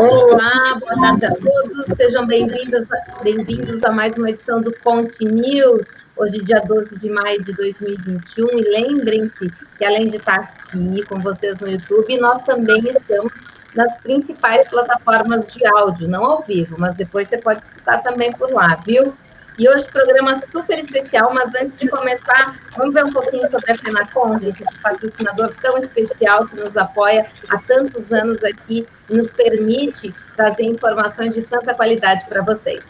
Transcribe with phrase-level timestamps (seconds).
[0.00, 2.88] Olá, boa tarde a todos, sejam bem-vindos
[3.22, 3.36] bem
[3.84, 8.62] a mais uma edição do Conte News, hoje dia 12 de maio de 2021, e
[8.62, 13.30] lembrem-se que além de estar aqui com vocês no YouTube, nós também estamos
[13.76, 18.50] nas principais plataformas de áudio, não ao vivo, mas depois você pode escutar também por
[18.50, 19.12] lá, viu?
[19.60, 23.76] E hoje programa super especial, mas antes de começar, vamos ver um pouquinho sobre a
[23.76, 29.30] FENACOM, gente, esse patrocinador tão especial que nos apoia há tantos anos aqui e nos
[29.32, 32.82] permite trazer informações de tanta qualidade para vocês.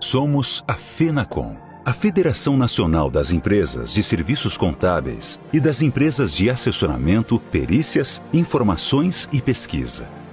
[0.00, 6.50] Somos a FENACOM, a Federação Nacional das Empresas de Serviços Contábeis e das Empresas de
[6.50, 10.23] Assessoramento, Perícias, Informações e Pesquisa.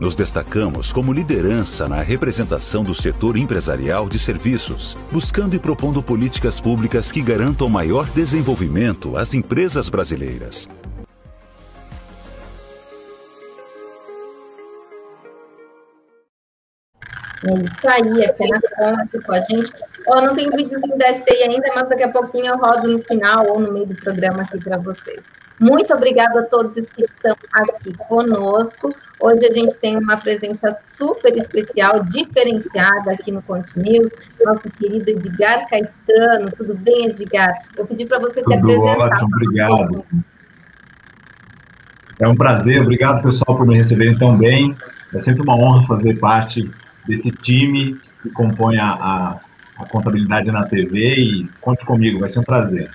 [0.00, 6.60] Nos destacamos como liderança na representação do setor empresarial de serviços, buscando e propondo políticas
[6.60, 10.68] públicas que garantam maior desenvolvimento às empresas brasileiras.
[17.46, 19.72] É isso aí, é pena conta com a gente.
[20.08, 23.46] Ó, não tem vídeozinho da SEI ainda, mas daqui a pouquinho eu rodo no final
[23.48, 25.22] ou no meio do programa aqui para vocês.
[25.60, 28.94] Muito obrigada a todos os que estão aqui conosco.
[29.20, 34.10] Hoje a gente tem uma presença super especial, diferenciada aqui no Conte News,
[34.44, 36.50] nosso querido Edgar Caetano.
[36.56, 37.56] Tudo bem, Edgar?
[37.76, 38.98] Vou pedir para você Tudo se apresentar.
[38.98, 40.04] Ótimo, obrigado.
[42.18, 44.76] É um prazer, obrigado pessoal por me receberem tão bem.
[45.12, 46.68] É sempre uma honra fazer parte
[47.06, 49.40] desse time que compõe a, a,
[49.78, 52.90] a contabilidade na TV e conte comigo, vai ser um prazer.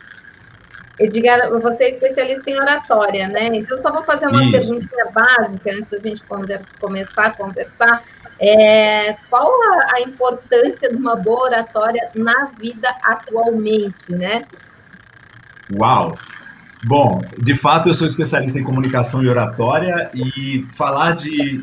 [0.99, 3.47] Edgar, você é especialista em oratória, né?
[3.53, 6.21] Então, eu só vou fazer uma pergunta básica antes da gente
[6.79, 8.03] começar a conversar.
[8.37, 14.43] É, qual a, a, importância de uma boa oratória na vida atualmente, né?
[15.77, 16.13] Uau!
[16.85, 21.61] Bom, de fato, eu sou especialista em comunicação e oratória e falar de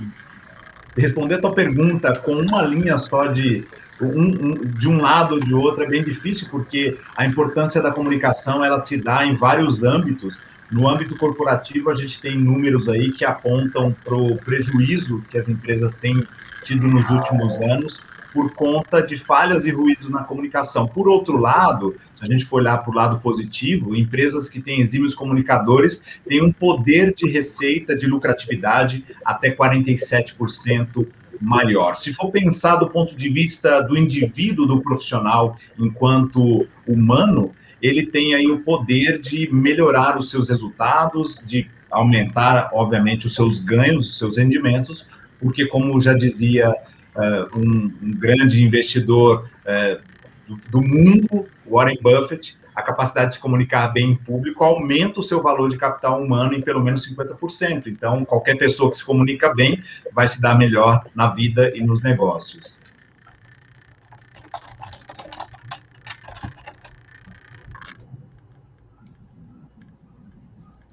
[0.96, 3.66] responder a tua pergunta com uma linha só de
[4.00, 7.90] um, um, de um lado ou de outro é bem difícil, porque a importância da
[7.90, 10.38] comunicação ela se dá em vários âmbitos.
[10.70, 15.48] No âmbito corporativo, a gente tem números aí que apontam para o prejuízo que as
[15.48, 16.20] empresas têm
[16.64, 18.00] tido nos últimos anos
[18.36, 20.86] por conta de falhas e ruídos na comunicação.
[20.86, 24.80] Por outro lado, se a gente for olhar para o lado positivo, empresas que têm
[24.80, 31.06] exímios comunicadores têm um poder de receita de lucratividade até 47%
[31.40, 31.96] maior.
[31.96, 38.34] Se for pensar do ponto de vista do indivíduo, do profissional, enquanto humano, ele tem
[38.34, 44.18] aí o poder de melhorar os seus resultados, de aumentar, obviamente, os seus ganhos, os
[44.18, 45.06] seus rendimentos,
[45.40, 50.02] porque, como já dizia uh, um, um, grande investidor uh,
[50.48, 55.22] do, do mundo, Warren Buffett, a capacidade de se comunicar bem em público aumenta o
[55.22, 57.86] seu valor de capital humano em pelo menos 50%.
[57.86, 59.82] Então, qualquer pessoa que se comunica bem
[60.12, 62.78] vai se dar melhor na vida e nos negócios.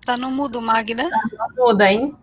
[0.06, 1.10] Tá no mudo, Magda?
[1.10, 2.23] Tá no mudo, hein?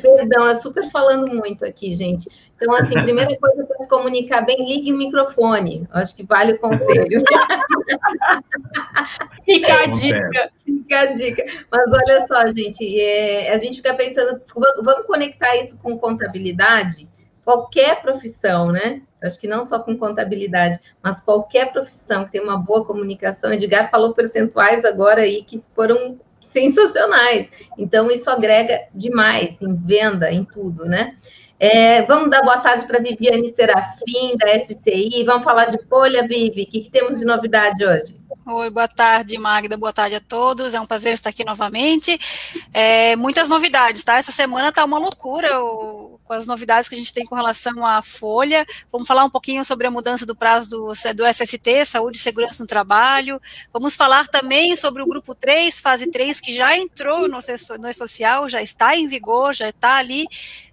[0.00, 2.28] Perdão, é super falando muito aqui, gente.
[2.56, 5.86] Então, assim, primeira coisa para se comunicar bem, ligue o microfone.
[5.92, 7.22] Acho que vale o conselho.
[9.44, 10.50] Fica a dica.
[10.56, 11.44] Fica a dica.
[11.70, 14.40] Mas olha só, gente, é, a gente fica pensando,
[14.82, 17.08] vamos conectar isso com contabilidade?
[17.44, 19.02] Qualquer profissão, né?
[19.22, 23.52] Acho que não só com contabilidade, mas qualquer profissão que tem uma boa comunicação.
[23.52, 27.50] Edgar falou percentuais agora aí que foram sensacionais.
[27.76, 31.16] Então, isso agrega demais em venda, em tudo, né?
[31.58, 35.24] É, vamos dar boa tarde para Viviane Serafim, da SCI.
[35.24, 36.62] Vamos falar de folha, Vivi.
[36.62, 38.16] O que, que temos de novidade hoje?
[38.46, 39.76] Oi, boa tarde, Magda.
[39.76, 40.74] Boa tarde a todos.
[40.74, 42.18] É um prazer estar aqui novamente.
[42.72, 44.16] É, muitas novidades, tá?
[44.16, 47.84] Essa semana tá uma loucura o, com as novidades que a gente tem com relação
[47.84, 48.66] à folha.
[48.90, 52.62] Vamos falar um pouquinho sobre a mudança do prazo do, do SST, Saúde e Segurança
[52.62, 53.40] no Trabalho.
[53.72, 57.38] Vamos falar também sobre o grupo 3, fase 3, que já entrou no,
[57.78, 60.26] no social, já está em vigor, já está ali,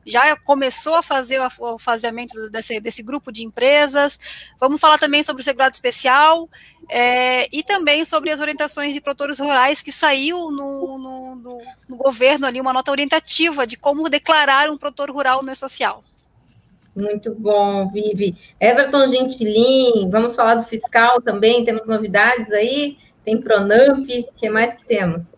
[0.06, 4.20] já começou a fazer o, o faseamento desse, desse grupo de empresas.
[4.60, 6.50] Vamos falar também sobre o segurado especial.
[6.94, 11.96] É, e também sobre as orientações de produtores rurais que saiu no, no, no, no,
[11.96, 16.04] governo ali uma nota orientativa de como declarar um produtor rural no social.
[16.94, 18.36] Muito bom, Vivi.
[18.60, 22.98] Everton Gentilin, vamos falar do fiscal também, temos novidades aí?
[23.24, 25.34] Tem Pronamp, o que mais que temos?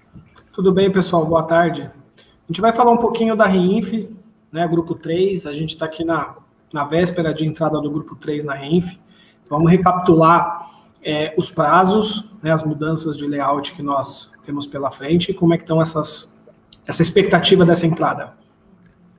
[0.53, 1.83] Tudo bem, pessoal, boa tarde.
[1.83, 4.09] A gente vai falar um pouquinho da REINF,
[4.51, 6.35] né, grupo 3, a gente está aqui na,
[6.73, 8.97] na véspera de entrada do grupo 3 na REINF,
[9.47, 10.72] vamos recapitular
[11.03, 15.57] é, os prazos, né, as mudanças de layout que nós temos pela frente, como é
[15.57, 16.33] que estão essas
[16.85, 18.33] essa expectativa dessa entrada.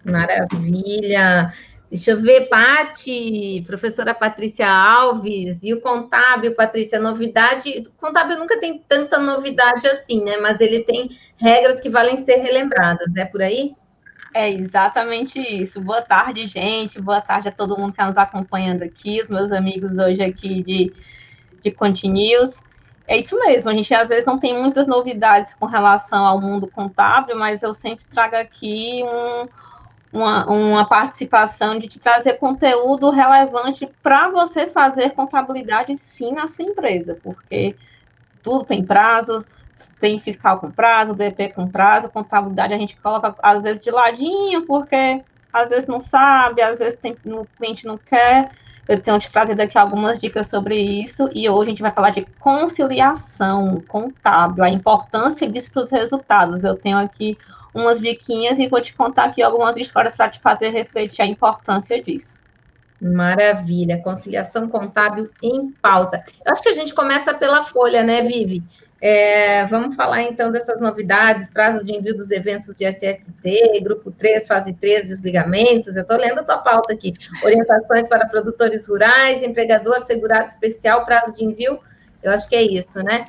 [0.04, 1.50] Maravilha.
[1.90, 7.84] Deixa eu ver, Pati, professora Patrícia Alves, e o contábil, Patrícia, novidade.
[7.86, 10.36] O contábil nunca tem tanta novidade assim, né?
[10.38, 13.74] Mas ele tem regras que valem ser relembradas, é por aí?
[14.34, 15.80] É exatamente isso.
[15.80, 17.00] Boa tarde, gente.
[17.00, 20.62] Boa tarde a todo mundo que está nos acompanhando aqui, os meus amigos hoje aqui
[20.64, 20.92] de,
[21.64, 22.62] de Continuous.
[23.06, 26.66] É isso mesmo, a gente às vezes não tem muitas novidades com relação ao mundo
[26.66, 29.48] contábil, mas eu sempre trago aqui um,
[30.10, 36.64] uma, uma participação de te trazer conteúdo relevante para você fazer contabilidade sim na sua
[36.64, 37.76] empresa, porque
[38.42, 39.44] tudo tem prazos,
[40.00, 44.64] tem fiscal com prazo, DP com prazo, contabilidade a gente coloca às vezes de ladinho,
[44.66, 45.22] porque
[45.52, 48.50] às vezes não sabe, às vezes tem, o cliente não quer.
[48.86, 52.10] Eu tenho te trazido aqui algumas dicas sobre isso, e hoje a gente vai falar
[52.10, 56.64] de conciliação contábil, a importância disso para os resultados.
[56.64, 57.38] Eu tenho aqui
[57.74, 62.00] umas diquinhas e vou te contar aqui algumas histórias para te fazer refletir a importância
[62.02, 62.40] disso.
[63.00, 66.22] Maravilha, conciliação contábil em pauta.
[66.44, 68.62] Eu acho que a gente começa pela folha, né, Vivi?
[69.06, 74.46] É, vamos falar então dessas novidades, prazo de envio dos eventos de SST, grupo 3,
[74.46, 75.94] fase 3, desligamentos.
[75.94, 77.12] Eu estou lendo a tua pauta aqui.
[77.44, 81.78] Orientações para produtores rurais, empregador assegurado especial, prazo de envio.
[82.22, 83.26] Eu acho que é isso, né?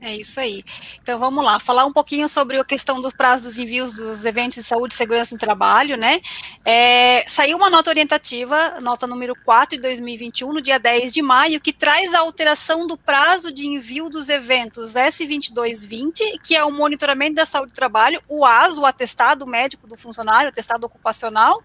[0.00, 0.62] É isso aí.
[1.02, 4.56] Então vamos lá, falar um pouquinho sobre a questão do prazo dos envios dos eventos
[4.56, 6.20] de saúde e segurança no trabalho, né?
[6.64, 11.60] É, saiu uma nota orientativa, nota número 4 de 2021, no dia 10 de maio,
[11.60, 17.34] que traz a alteração do prazo de envio dos eventos S2220, que é o monitoramento
[17.34, 21.60] da saúde do trabalho, o AS, o atestado médico do funcionário, atestado ocupacional,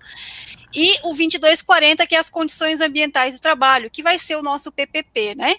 [0.74, 4.72] e o 2240, que é as condições ambientais do trabalho, que vai ser o nosso
[4.72, 5.56] PPP, né?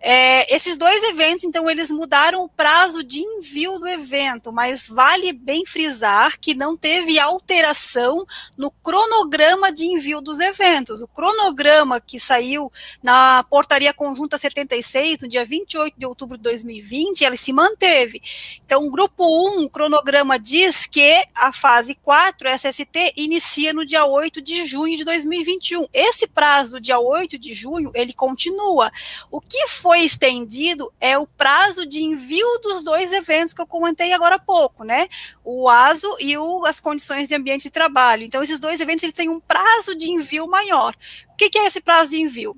[0.00, 5.32] É, esses dois eventos, então, eles mudaram o prazo de envio do evento, mas vale
[5.32, 8.26] bem frisar que não teve alteração
[8.56, 11.00] no cronograma de envio dos eventos.
[11.00, 12.72] O cronograma que saiu
[13.02, 18.20] na portaria conjunta 76, no dia 28 de outubro de 2020, ele se manteve.
[18.64, 19.24] Então, o grupo
[19.60, 24.64] 1, o cronograma diz que a fase 4, SST, inicia no dia 8 de de
[24.64, 25.86] junho de 2021.
[25.92, 28.90] Esse prazo, dia 8 de junho, ele continua.
[29.30, 34.12] O que foi estendido é o prazo de envio dos dois eventos que eu comentei
[34.12, 35.08] agora há pouco, né?
[35.44, 38.24] O ASO e o, as condições de ambiente de trabalho.
[38.24, 40.94] Então, esses dois eventos eles têm um prazo de envio maior.
[41.32, 42.56] O que, que é esse prazo de envio?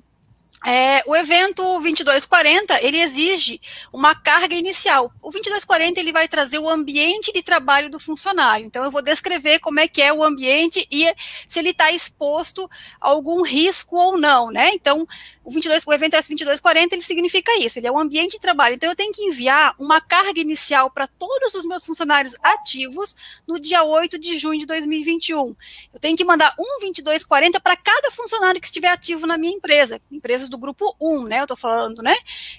[0.65, 3.61] É, o evento 2240 ele exige
[3.93, 5.05] uma carga inicial.
[5.21, 8.65] O 2240 ele vai trazer o ambiente de trabalho do funcionário.
[8.65, 11.13] Então eu vou descrever como é que é o ambiente e
[11.47, 12.69] se ele está exposto
[12.99, 14.71] a algum risco ou não, né?
[14.73, 15.07] Então
[15.45, 17.79] o 22, o evento S2240 ele significa isso.
[17.79, 18.75] Ele é um ambiente de trabalho.
[18.75, 23.15] Então eu tenho que enviar uma carga inicial para todos os meus funcionários ativos
[23.47, 25.55] no dia 8 de junho de 2021.
[25.93, 29.99] Eu tenho que mandar um 2240 para cada funcionário que estiver ativo na minha empresa.
[30.39, 31.39] Empresas do grupo 1, né?
[31.39, 32.15] Eu estou falando, né?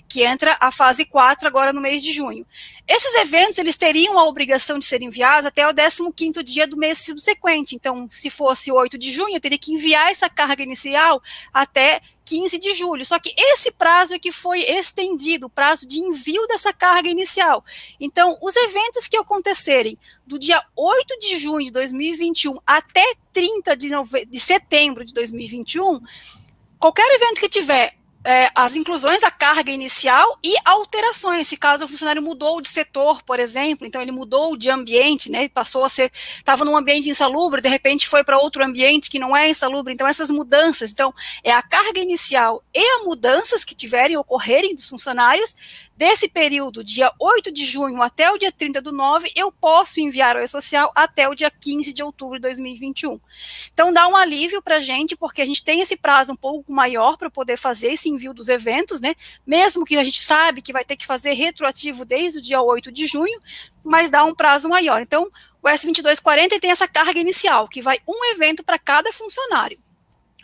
[0.07, 2.47] Que entra a fase 4 agora no mês de junho.
[2.87, 6.99] Esses eventos, eles teriam a obrigação de ser enviados até o 15º dia do mês
[6.99, 7.75] subsequente.
[7.75, 11.23] Então, se fosse 8 de junho, eu teria que enviar essa carga inicial
[11.55, 13.05] até 15 de julho.
[13.05, 17.65] Só que esse prazo é que foi estendido, o prazo de envio dessa carga inicial.
[17.99, 23.89] Então, os eventos que acontecerem do dia 8 de junho de 2021 até 30 de,
[24.29, 26.01] de setembro de 2021,
[26.81, 27.95] qualquer evento que tiver
[28.25, 33.23] é, as inclusões da carga inicial e alterações, se caso o funcionário mudou de setor,
[33.23, 37.63] por exemplo, então ele mudou de ambiente, né, passou a ser, estava num ambiente insalubre,
[37.63, 41.51] de repente foi para outro ambiente que não é insalubre, então essas mudanças, então é
[41.51, 45.55] a carga inicial e as mudanças que tiverem ocorrerem dos funcionários,
[45.97, 50.37] desse período, dia 8 de junho até o dia 30 do 9, eu posso enviar
[50.37, 53.19] ao E-Social até o dia 15 de outubro de 2021.
[53.73, 56.73] Então dá um alívio para a gente, porque a gente tem esse prazo um pouco
[56.73, 59.15] maior para poder fazer esse envio dos eventos, né?
[59.47, 62.93] Mesmo que a gente sabe que vai ter que fazer retroativo desde o dia 8
[62.93, 63.41] de junho,
[63.85, 65.01] mas dá um prazo maior.
[65.01, 65.29] Então,
[65.63, 69.79] o S2240 tem essa carga inicial, que vai um evento para cada funcionário.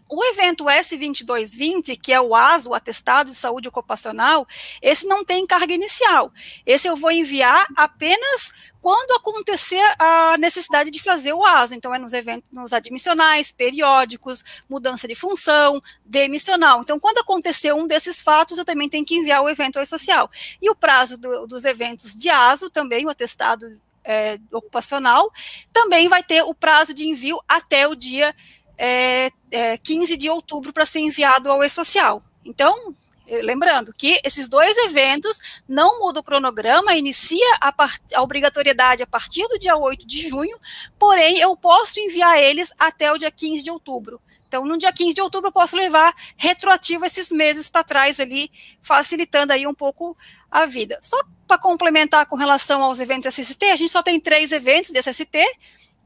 [0.08, 4.46] O evento S2220, que é o ASO, o Atestado de Saúde Ocupacional,
[4.80, 6.32] esse não tem carga inicial.
[6.64, 11.74] Esse eu vou enviar apenas quando acontecer a necessidade de fazer o ASO.
[11.74, 16.82] Então, é nos eventos nos admissionais, periódicos, mudança de função, demissional.
[16.82, 20.30] Então, quando acontecer um desses fatos, eu também tenho que enviar o evento ao social.
[20.62, 25.32] E o prazo do, dos eventos de ASO, também o atestado é, ocupacional,
[25.72, 28.34] também vai ter o prazo de envio até o dia
[28.78, 32.22] é, é, 15 de outubro para ser enviado ao E-Social.
[32.44, 32.94] Então,
[33.42, 37.74] Lembrando que esses dois eventos não mudam o cronograma, inicia a,
[38.14, 40.56] a, obrigatoriedade a partir do dia 8 de junho,
[40.96, 44.20] porém eu posso enviar eles até o dia 15 de outubro.
[44.46, 48.48] Então, no dia 15 de outubro, eu posso levar retroativo esses meses para trás ali,
[48.80, 50.16] facilitando aí um pouco
[50.48, 50.96] a vida.
[51.02, 55.00] Só para complementar com relação aos eventos SST, a gente só tem três eventos de
[55.00, 55.36] SST,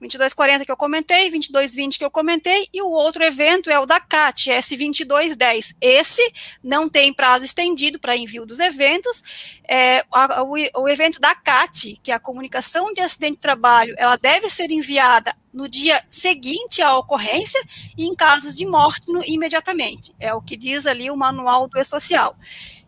[0.01, 4.01] 2240 que eu comentei, 2220 que eu comentei, e o outro evento é o da
[4.01, 5.77] CAT, S2210.
[5.81, 9.61] Esse não tem prazo estendido para envio dos eventos.
[9.69, 13.95] É, a, o, o, evento da CAT, que é a comunicação de acidente de trabalho,
[13.99, 17.61] ela deve ser enviada no dia seguinte à ocorrência
[17.99, 20.15] e em casos de morte no, imediatamente.
[20.19, 22.37] É o que diz ali o manual do E-Social.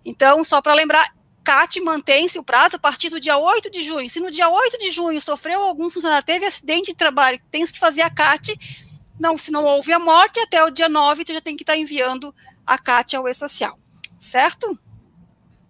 [0.04, 1.12] Então, só para lembrar,
[1.44, 4.08] CAT mantém-se o prazo a partir do dia 8 de junho.
[4.08, 7.78] Se no dia 8 de junho sofreu algum funcionário, teve acidente de trabalho, tem que
[7.78, 8.56] fazer a CAT,
[9.18, 11.76] não, se não houve a morte, até o dia 9 tu já tem que estar
[11.76, 12.34] enviando
[12.66, 13.74] a CAT ao E-Social,
[14.18, 14.78] certo?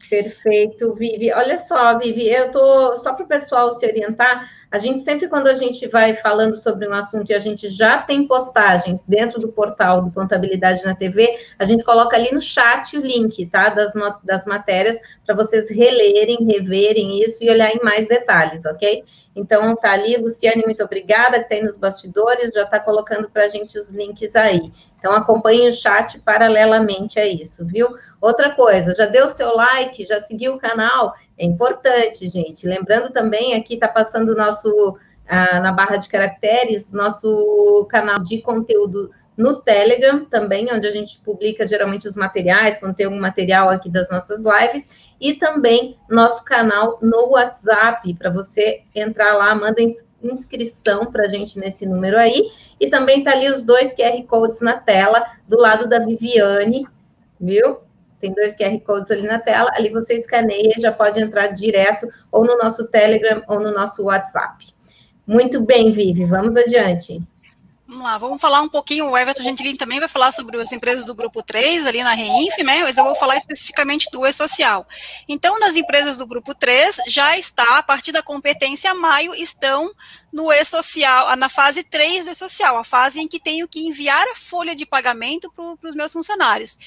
[0.08, 1.32] Perfeito, Vivi.
[1.32, 4.46] Olha só, Vivi, eu tô só para o pessoal se orientar.
[4.72, 7.98] A gente sempre, quando a gente vai falando sobre um assunto e a gente já
[7.98, 12.96] tem postagens dentro do portal do Contabilidade na TV, a gente coloca ali no chat
[12.96, 13.68] o link, tá?
[13.68, 13.92] Das,
[14.24, 19.04] das matérias, para vocês relerem, reverem isso e olhar em mais detalhes, ok?
[19.36, 23.48] Então, tá ali, Luciane, muito obrigada, que tem nos bastidores, já está colocando para a
[23.48, 24.72] gente os links aí.
[24.98, 27.88] Então, acompanhe o chat paralelamente a isso, viu?
[28.20, 31.14] Outra coisa, já deu seu like, já seguiu o canal?
[31.42, 32.64] É importante, gente.
[32.64, 34.96] Lembrando também, aqui está passando nosso,
[35.26, 41.18] ah, na barra de caracteres, nosso canal de conteúdo no Telegram também, onde a gente
[41.18, 46.44] publica geralmente os materiais, quando tem algum material aqui das nossas lives, e também nosso
[46.44, 49.82] canal no WhatsApp, para você entrar lá, manda
[50.22, 54.60] inscrição para a gente nesse número aí, e também tá ali os dois QR Codes
[54.60, 56.86] na tela, do lado da Viviane,
[57.40, 57.78] viu?
[58.22, 62.08] Tem dois QR Codes ali na tela, ali você escaneia e já pode entrar direto
[62.30, 64.64] ou no nosso Telegram ou no nosso WhatsApp.
[65.26, 67.20] Muito bem, Vivi, vamos adiante.
[67.92, 71.04] Vamos lá, vamos falar um pouquinho, o Everton Gentilini também vai falar sobre as empresas
[71.04, 74.86] do grupo 3 ali na Reinf, né, mas eu vou falar especificamente do E-Social.
[75.28, 79.92] Então, nas empresas do grupo 3, já está, a partir da competência maio, estão
[80.32, 84.36] no E-Social, na fase 3 do E-Social, a fase em que tenho que enviar a
[84.36, 86.78] folha de pagamento para os meus funcionários.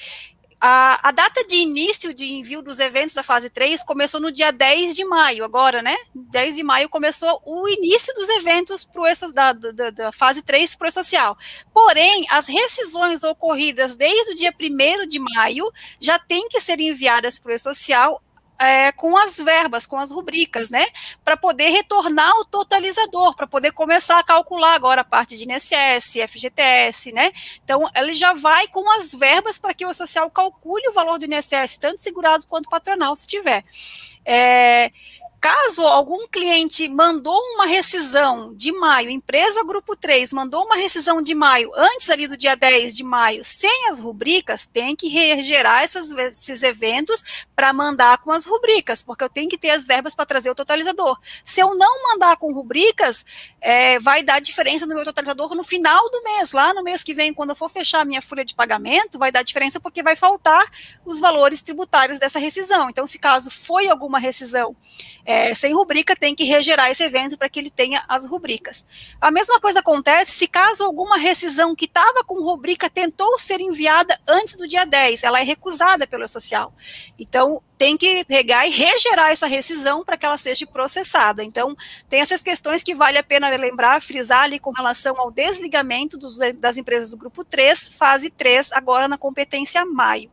[0.58, 4.50] A, a, data de início de envio dos eventos da fase 3 começou no dia
[4.50, 5.94] 10 de maio, agora, né?
[6.14, 9.02] 10 de maio começou o início dos eventos pro,
[9.34, 11.36] da, da, da fase 3 para o social.
[11.74, 15.70] Porém, as rescisões ocorridas desde o dia 1 de maio
[16.00, 18.22] já têm que ser enviadas para o social
[18.58, 20.86] é, com as verbas, com as rubricas, né?
[21.24, 26.16] Para poder retornar o totalizador, para poder começar a calcular agora a parte de INSS,
[26.28, 27.32] FGTS, né?
[27.64, 31.26] Então, ele já vai com as verbas para que o social calcule o valor do
[31.26, 33.64] INSS, tanto segurado quanto patronal, se tiver.
[34.26, 34.90] É,
[35.46, 41.36] Caso algum cliente mandou uma rescisão de maio, empresa grupo 3 mandou uma rescisão de
[41.36, 46.10] maio antes ali do dia 10 de maio, sem as rubricas, tem que regerar essas,
[46.10, 50.26] esses eventos para mandar com as rubricas, porque eu tenho que ter as verbas para
[50.26, 51.16] trazer o totalizador.
[51.44, 53.24] Se eu não mandar com rubricas,
[53.60, 57.14] é, vai dar diferença no meu totalizador no final do mês, lá no mês que
[57.14, 60.16] vem, quando eu for fechar a minha folha de pagamento, vai dar diferença porque vai
[60.16, 60.64] faltar
[61.04, 62.90] os valores tributários dessa rescisão.
[62.90, 64.76] Então, se caso foi alguma rescisão,
[65.24, 68.84] é, é, sem rubrica, tem que regerar esse evento para que ele tenha as rubricas.
[69.20, 74.18] A mesma coisa acontece se caso alguma rescisão que estava com rubrica tentou ser enviada
[74.26, 76.72] antes do dia 10, ela é recusada pelo social.
[77.18, 81.44] Então, tem que pegar e regerar essa rescisão para que ela seja processada.
[81.44, 81.76] Então,
[82.08, 86.38] tem essas questões que vale a pena lembrar, frisar ali com relação ao desligamento dos,
[86.58, 90.30] das empresas do grupo 3, fase 3, agora na competência maio.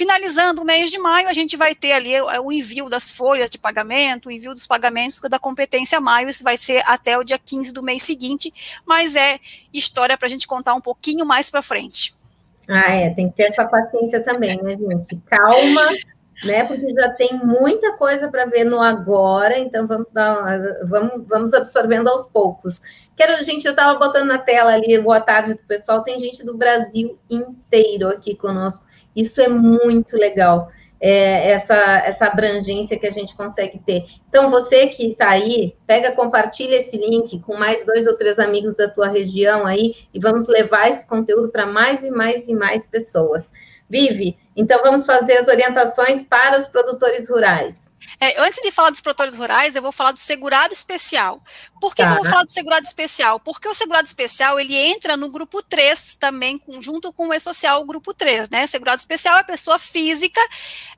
[0.00, 3.58] Finalizando o mês de maio, a gente vai ter ali o envio das folhas de
[3.58, 7.70] pagamento, o envio dos pagamentos da competência maio, isso vai ser até o dia 15
[7.74, 8.50] do mês seguinte,
[8.86, 9.38] mas é
[9.70, 12.14] história para a gente contar um pouquinho mais para frente.
[12.66, 15.20] Ah, é, tem que ter essa paciência também, né, gente?
[15.26, 15.90] Calma,
[16.44, 16.64] né?
[16.64, 22.08] Porque já tem muita coisa para ver no agora, então vamos dar, vamos, vamos absorvendo
[22.08, 22.80] aos poucos.
[23.14, 26.56] Quero, gente, eu estava botando na tela ali, boa tarde do pessoal, tem gente do
[26.56, 28.88] Brasil inteiro aqui conosco.
[29.14, 30.68] Isso é muito legal,
[31.00, 31.74] é, essa,
[32.04, 34.04] essa abrangência que a gente consegue ter.
[34.28, 38.76] Então, você que está aí, pega, compartilha esse link com mais dois ou três amigos
[38.76, 42.86] da tua região aí e vamos levar esse conteúdo para mais e mais e mais
[42.86, 43.50] pessoas.
[43.90, 47.90] Vive, então vamos fazer as orientações para os produtores rurais.
[48.18, 51.42] É, antes de falar dos produtores rurais, eu vou falar do segurado especial.
[51.80, 52.08] Por que, tá.
[52.08, 53.40] que, eu vou falar do segurado especial?
[53.40, 57.86] Porque o segurado especial, ele entra no grupo 3 também, junto com o E-Social, o
[57.86, 58.66] grupo 3, né?
[58.66, 60.40] Segurado especial é pessoa física,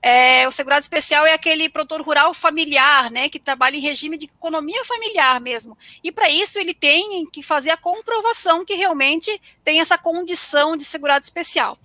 [0.01, 3.29] é, o segurado especial é aquele produtor rural familiar, né?
[3.29, 5.77] Que trabalha em regime de economia familiar mesmo.
[6.03, 10.85] E para isso ele tem que fazer a comprovação que realmente tem essa condição de
[10.85, 11.79] segurado especial.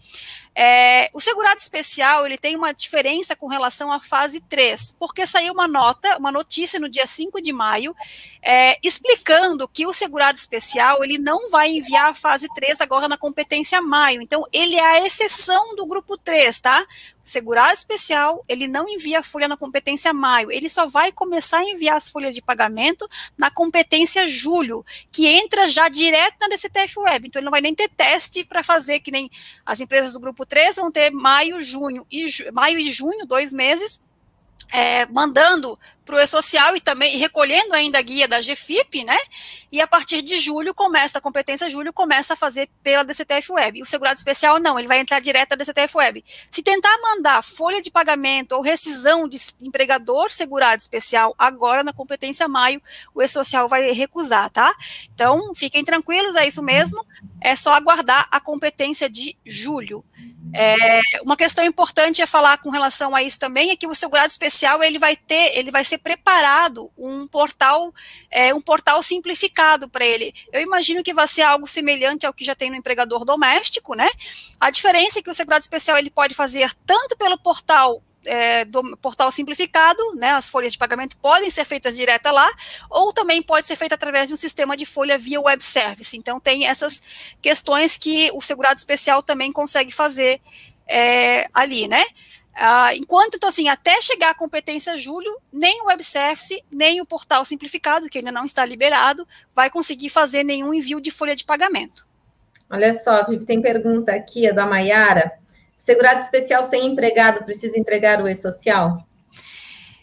[0.59, 5.53] É, o segurado especial ele tem uma diferença com relação à fase 3, porque saiu
[5.53, 7.95] uma nota, uma notícia no dia 5 de maio,
[8.41, 13.19] é, explicando que o segurado especial ele não vai enviar a fase 3 agora na
[13.19, 14.19] competência maio.
[14.19, 16.87] Então, ele é a exceção do grupo 3, tá?
[17.27, 21.69] Segurado especial, ele não envia a folha na competência maio, ele só vai começar a
[21.69, 23.07] enviar as folhas de pagamento
[23.37, 27.27] na competência julho, que entra já direto na DCTF Web.
[27.27, 29.29] Então, ele não vai nem ter teste para fazer, que nem
[29.65, 34.01] as empresas do grupo 3 vão ter maio, junho e maio e junho, dois meses,
[34.71, 39.17] é, mandando para o E-Social e também recolhendo ainda a guia da GFIP, né?
[39.69, 43.81] E a partir de julho começa, a competência julho começa a fazer pela DCTF Web.
[43.81, 46.23] O segurado especial não, ele vai entrar direto da DCTF Web.
[46.49, 52.47] Se tentar mandar folha de pagamento ou rescisão de empregador segurado especial agora na competência
[52.47, 52.81] maio,
[53.13, 54.73] o E-Social vai recusar, tá?
[55.13, 57.05] Então, fiquem tranquilos, é isso mesmo.
[57.41, 60.03] É só aguardar a competência de julho.
[60.53, 64.29] É, uma questão importante a falar com relação a isso também é que o segurado
[64.29, 67.93] especial ele vai ter, ele vai ser preparado um portal,
[68.31, 70.33] é, um portal simplificado para ele.
[70.51, 74.09] Eu imagino que vai ser algo semelhante ao que já tem no empregador doméstico, né?
[74.59, 78.95] A diferença é que o segurado especial ele pode fazer tanto pelo portal é, do
[78.97, 82.49] portal simplificado, né, as folhas de pagamento podem ser feitas direto lá,
[82.89, 86.15] ou também pode ser feita através de um sistema de folha via web service.
[86.15, 87.01] Então, tem essas
[87.41, 90.39] questões que o segurado especial também consegue fazer
[90.87, 92.05] é, ali, né?
[92.59, 97.05] Ah, enquanto, então, assim, até chegar a competência julho, nem o web service, nem o
[97.05, 101.45] portal simplificado, que ainda não está liberado, vai conseguir fazer nenhum envio de folha de
[101.45, 102.07] pagamento.
[102.69, 105.37] Olha só, tem pergunta aqui, é da Maiara.
[105.87, 108.97] Segurado especial sem empregado precisa entregar o e-social?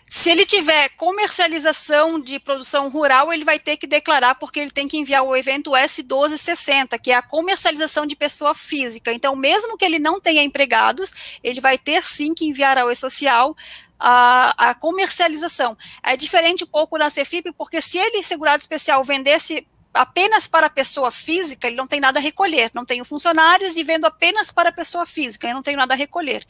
[0.09, 4.89] Se ele tiver comercialização de produção rural, ele vai ter que declarar, porque ele tem
[4.89, 9.13] que enviar o evento S1260, que é a comercialização de pessoa física.
[9.13, 13.55] Então, mesmo que ele não tenha empregados, ele vai ter sim que enviar ao E-Social
[14.01, 15.77] a, a, comercialização.
[16.03, 20.71] É diferente um pouco da Cefip, porque se ele, segurado especial, vendesse apenas para a
[20.71, 22.71] pessoa física, ele não tem nada a recolher.
[22.75, 25.97] Não tenho funcionários e vendo apenas para a pessoa física, eu não tenho nada a
[25.97, 26.45] recolher.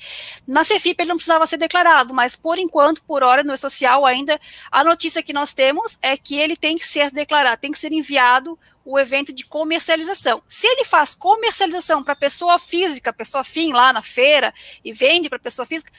[0.46, 4.40] Na Cefip ele não precisava ser declarado, mas por enquanto, por hora, no E-Social ainda,
[4.72, 7.92] a notícia que nós temos é que ele tem que ser declarado, tem que ser
[7.92, 10.42] enviado o evento de comercialização.
[10.48, 14.52] Se ele faz comercialização para pessoa física, pessoa fim lá na feira,
[14.85, 15.92] e vende para pessoa física,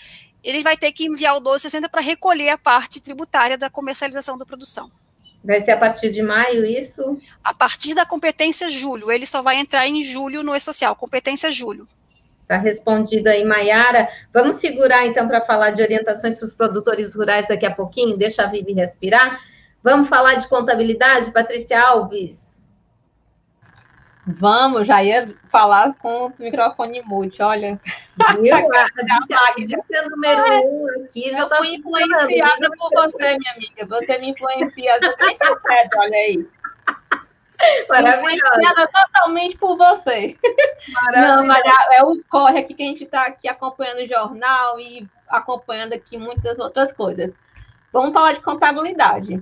[0.43, 4.45] ele vai ter que enviar o 1260 para recolher a parte tributária da comercialização da
[4.45, 4.91] produção.
[5.45, 7.19] Vai ser a partir de maio isso?
[7.43, 9.11] A partir da competência julho.
[9.11, 11.85] Ele só vai entrar em julho no E-Social, competência julho.
[12.41, 14.09] Está respondido aí, Maiara.
[14.33, 18.17] Vamos segurar, então, para falar de orientações para os produtores rurais daqui a pouquinho?
[18.17, 19.39] Deixa a Vivi respirar.
[19.83, 22.54] Vamos falar de contabilidade, Patrícia Alves?
[24.27, 27.79] Vamos, já ia falar com o microfone mute, olha.
[28.41, 28.55] Viu?
[28.55, 33.85] A dica número um aqui já está influenciada por você, minha amiga.
[33.87, 36.47] Você me influencia, você certo, olha aí.
[37.83, 40.35] Influenciada totalmente por você.
[41.13, 44.79] Não, mas é, é o corre aqui que a gente está aqui acompanhando o jornal
[44.79, 47.35] e acompanhando aqui muitas outras coisas.
[47.93, 49.41] Vamos falar de contabilidade.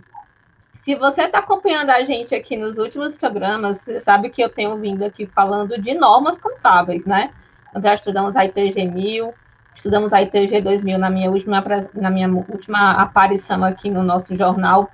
[0.75, 4.77] Se você está acompanhando a gente aqui nos últimos programas, você sabe que eu tenho
[4.79, 7.31] vindo aqui falando de normas contábeis, né?
[7.73, 9.33] Nós já estudamos a ITG 1000,
[9.75, 14.89] estudamos a ITG 2000 na minha última, na minha última aparição aqui no nosso jornal.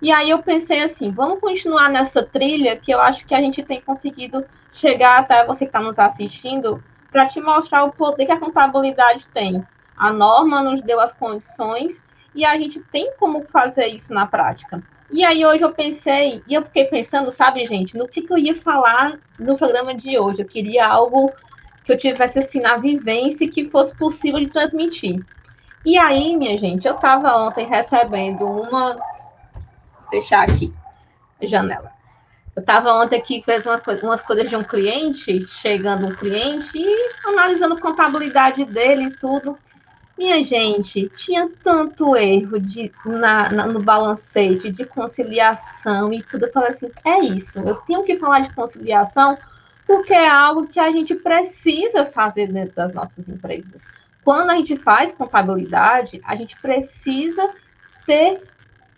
[0.00, 3.62] E aí eu pensei assim, vamos continuar nessa trilha que eu acho que a gente
[3.62, 8.32] tem conseguido chegar até você que está nos assistindo para te mostrar o poder que
[8.32, 9.66] a contabilidade tem.
[9.96, 12.02] A norma nos deu as condições
[12.34, 14.82] e a gente tem como fazer isso na prática.
[15.10, 18.38] E aí hoje eu pensei, e eu fiquei pensando, sabe, gente, no que, que eu
[18.38, 20.42] ia falar no programa de hoje.
[20.42, 21.32] Eu queria algo
[21.84, 25.22] que eu tivesse assim na vivência que fosse possível de transmitir.
[25.84, 28.94] E aí, minha gente, eu estava ontem recebendo uma.
[28.94, 30.72] Vou fechar aqui
[31.40, 31.92] a janela.
[32.56, 37.10] Eu estava ontem aqui fez umas, umas coisas de um cliente, chegando um cliente e
[37.26, 39.58] analisando contabilidade dele e tudo.
[40.16, 46.46] Minha gente, tinha tanto erro de, na, na, no balancete, de conciliação e tudo.
[46.46, 49.38] Eu falei assim: é isso, eu tenho que falar de conciliação,
[49.86, 53.88] porque é algo que a gente precisa fazer dentro das nossas empresas.
[54.22, 57.52] Quando a gente faz contabilidade, a gente precisa
[58.06, 58.40] ter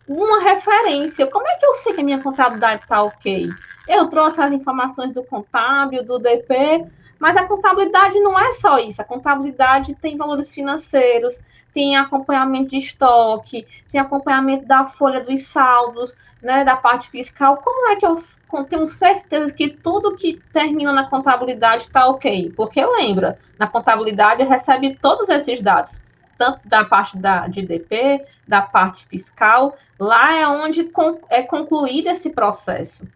[0.06, 1.26] uma referência.
[1.28, 3.58] Como é que eu sei que a minha contabilidade está ok?
[3.86, 6.86] Eu trouxe as informações do contábil, do DP,
[7.18, 9.00] mas a contabilidade não é só isso.
[9.00, 11.38] A contabilidade tem valores financeiros,
[11.72, 17.58] tem acompanhamento de estoque, tem acompanhamento da folha dos saldos, né, da parte fiscal.
[17.58, 18.22] Como é que eu
[18.64, 22.52] tenho certeza que tudo que termina na contabilidade está ok?
[22.56, 26.00] Porque lembra, na contabilidade recebe todos esses dados,
[26.38, 30.90] tanto da parte da, DP, da parte fiscal, lá é onde
[31.28, 33.06] é concluído esse processo.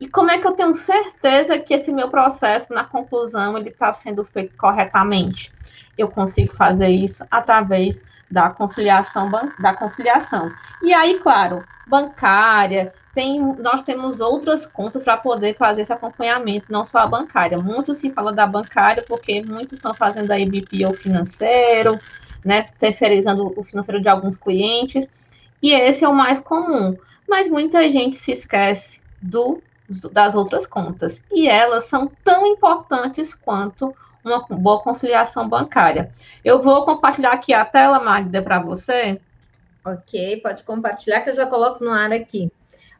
[0.00, 3.92] E como é que eu tenho certeza que esse meu processo, na conclusão, ele está
[3.92, 5.52] sendo feito corretamente?
[5.96, 10.50] Eu consigo fazer isso através da conciliação, da conciliação.
[10.82, 16.84] E aí, claro, bancária, tem, nós temos outras contas para poder fazer esse acompanhamento, não
[16.84, 17.56] só a bancária.
[17.56, 21.96] Muito se fala da bancária, porque muitos estão fazendo a EBP ou financeiro,
[22.44, 25.08] né, terceirizando o financeiro de alguns clientes,
[25.62, 26.96] e esse é o mais comum.
[27.28, 29.62] Mas muita gente se esquece do
[30.12, 31.22] das outras contas.
[31.30, 33.94] E elas são tão importantes quanto
[34.24, 36.10] uma boa conciliação bancária.
[36.44, 39.20] Eu vou compartilhar aqui a tela, Magda, para você.
[39.84, 42.50] Ok, pode compartilhar que eu já coloco no ar aqui.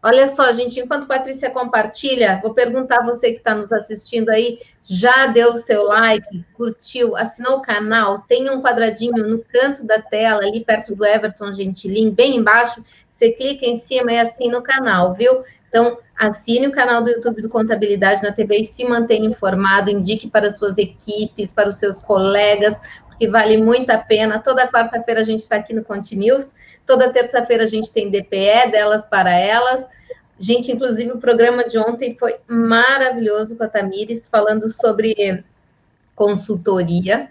[0.02, 4.60] Olha só, gente, enquanto Patrícia compartilha, vou perguntar a você que está nos assistindo aí,
[4.82, 8.18] já deu o seu like, curtiu, assinou o canal?
[8.28, 13.30] Tem um quadradinho no canto da tela, ali perto do Everton Gentilin, bem embaixo, você
[13.30, 15.42] clica em cima e assina o canal, viu?
[15.70, 20.28] Então, assine o canal do YouTube do Contabilidade na TV e se mantenha informado, indique
[20.28, 24.38] para suas equipes, para os seus colegas, porque vale muito a pena.
[24.38, 26.54] Toda quarta-feira a gente está aqui no Continuous,
[26.86, 29.86] toda terça-feira a gente tem DPE, delas para elas.
[30.38, 35.44] Gente, inclusive o programa de ontem foi maravilhoso com a Tamires, falando sobre
[36.14, 37.30] consultoria.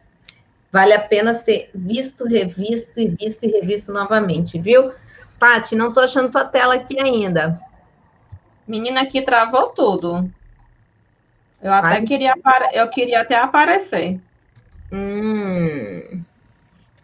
[0.71, 4.91] Vale a pena ser visto, revisto e visto e revisto novamente, viu?
[5.37, 7.59] Pati, não estou achando tua tela aqui ainda.
[8.67, 10.29] Menina aqui travou tudo.
[11.61, 12.05] Eu até Ai.
[12.05, 12.33] queria
[12.73, 14.19] eu queria até aparecer.
[14.91, 16.23] Hum.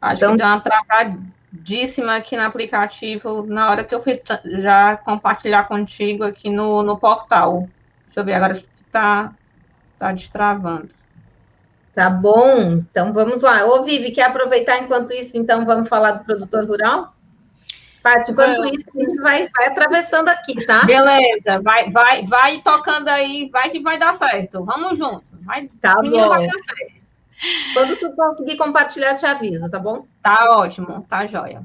[0.02, 0.32] Acho então...
[0.32, 4.22] que deu uma travadíssima aqui no aplicativo na hora que eu fui
[4.60, 7.70] já compartilhar contigo aqui no, no portal.
[8.06, 9.34] Deixa eu ver agora está
[9.98, 10.90] tá destravando.
[11.94, 13.66] Tá bom, então vamos lá.
[13.66, 17.14] Ô, Vivi, quer aproveitar enquanto isso, então vamos falar do produtor rural?
[18.02, 20.86] Paty, enquanto isso, a gente vai, vai atravessando aqui, tá?
[20.86, 24.64] Beleza, vai, vai, vai tocando aí, vai que vai dar certo.
[24.64, 25.24] Vamos junto.
[25.42, 26.30] Vai, tá bom.
[26.30, 27.00] Vai dar certo.
[27.74, 30.06] Quando tu conseguir compartilhar, te aviso, tá bom?
[30.22, 31.64] Tá ótimo, tá jóia.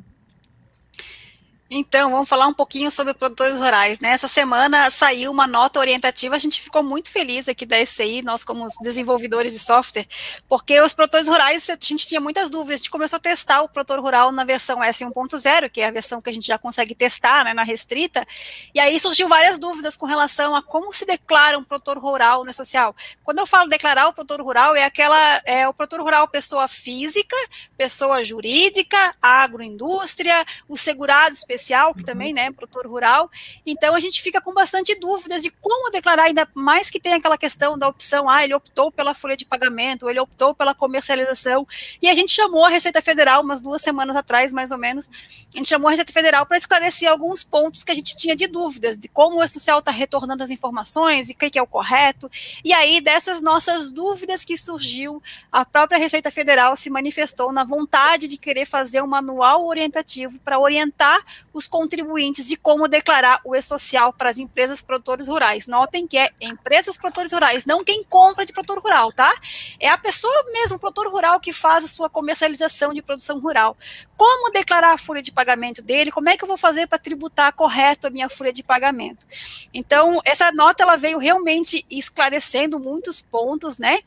[1.77, 3.99] Então, vamos falar um pouquinho sobre produtores rurais.
[3.99, 4.11] Né?
[4.11, 8.45] Essa semana saiu uma nota orientativa, a gente ficou muito feliz aqui da SCI, nós
[8.45, 10.07] como desenvolvedores de software,
[10.49, 13.69] porque os produtores rurais, a gente tinha muitas dúvidas, a gente começou a testar o
[13.69, 17.45] produtor rural na versão S1.0, que é a versão que a gente já consegue testar
[17.45, 18.25] né, na restrita,
[18.73, 22.55] e aí surgiu várias dúvidas com relação a como se declara um produtor rural no
[22.55, 22.95] social.
[23.25, 27.37] Quando eu falo declarar o produtor rural, é aquela, é o produtor rural pessoa física,
[27.77, 31.64] pessoa jurídica, agroindústria, o segurado especial,
[31.95, 33.31] que também, né, produtor rural.
[33.65, 37.39] Então a gente fica com bastante dúvidas de como declarar, ainda mais que tem aquela
[37.39, 41.67] questão da opção, ah, ele optou pela folha de pagamento, ele optou pela comercialização.
[42.03, 45.09] E a gente chamou a Receita Federal umas duas semanas atrás, mais ou menos,
[45.55, 48.47] a gente chamou a Receita Federal para esclarecer alguns pontos que a gente tinha de
[48.47, 52.31] dúvidas, de como o social está retornando as informações e o que é o correto.
[52.65, 58.27] E aí, dessas nossas dúvidas que surgiu, a própria Receita Federal se manifestou na vontade
[58.27, 61.25] de querer fazer um manual orientativo para orientar
[61.55, 65.69] os contribuintes de como declarar o E-Social para as empresas produtores rurais.
[65.69, 69.33] Notem que é empresas produtores rurais, não quem compra de produtor rural, tá?
[69.79, 73.77] É a pessoa mesmo, produtor rural, que faz a sua comercialização de produção rural.
[74.17, 76.11] Como declarar a folha de pagamento dele?
[76.11, 79.27] Como é que eu vou fazer para tributar correto a minha folha de pagamento?
[79.73, 84.01] Então, essa nota ela veio realmente esclarecendo muitos pontos, né?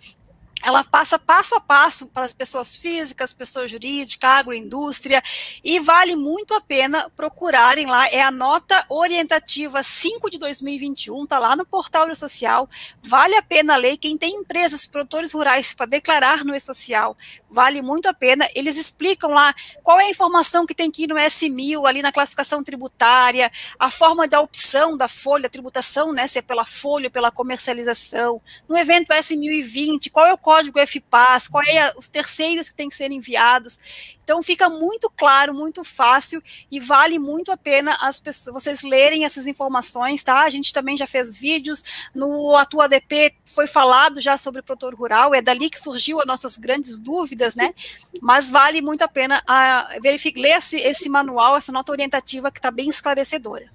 [0.64, 5.24] Ela passa passo a passo para as pessoas físicas, pessoas jurídicas, agroindústria,
[5.64, 8.08] e vale muito a pena procurarem lá.
[8.10, 12.70] É a nota orientativa 5 de 2021, está lá no portal do social.
[13.04, 13.98] Vale a pena ler.
[13.98, 17.16] Quem tem empresas, produtores rurais para declarar no E-Social,
[17.50, 18.48] vale muito a pena.
[18.56, 22.12] Eles explicam lá qual é a informação que tem que ir no S1000, ali na
[22.12, 27.32] classificação tributária, a forma da opção da folha, tributação, né, se é pela folha pela
[27.32, 28.42] comercialização.
[28.68, 32.96] No evento S1020, qual é o código FPAS, qual é os terceiros que têm que
[32.96, 34.16] ser enviados.
[34.24, 39.26] Então fica muito claro, muito fácil e vale muito a pena as pessoas, vocês lerem
[39.26, 40.44] essas informações, tá?
[40.46, 41.84] A gente também já fez vídeos
[42.16, 46.26] no Atua DP, foi falado já sobre o produtor rural, é dali que surgiu as
[46.26, 47.74] nossas grandes dúvidas, né?
[48.22, 52.60] Mas vale muito a pena a, verificar, ler esse, esse manual, essa nota orientativa que
[52.60, 53.66] está bem esclarecedora.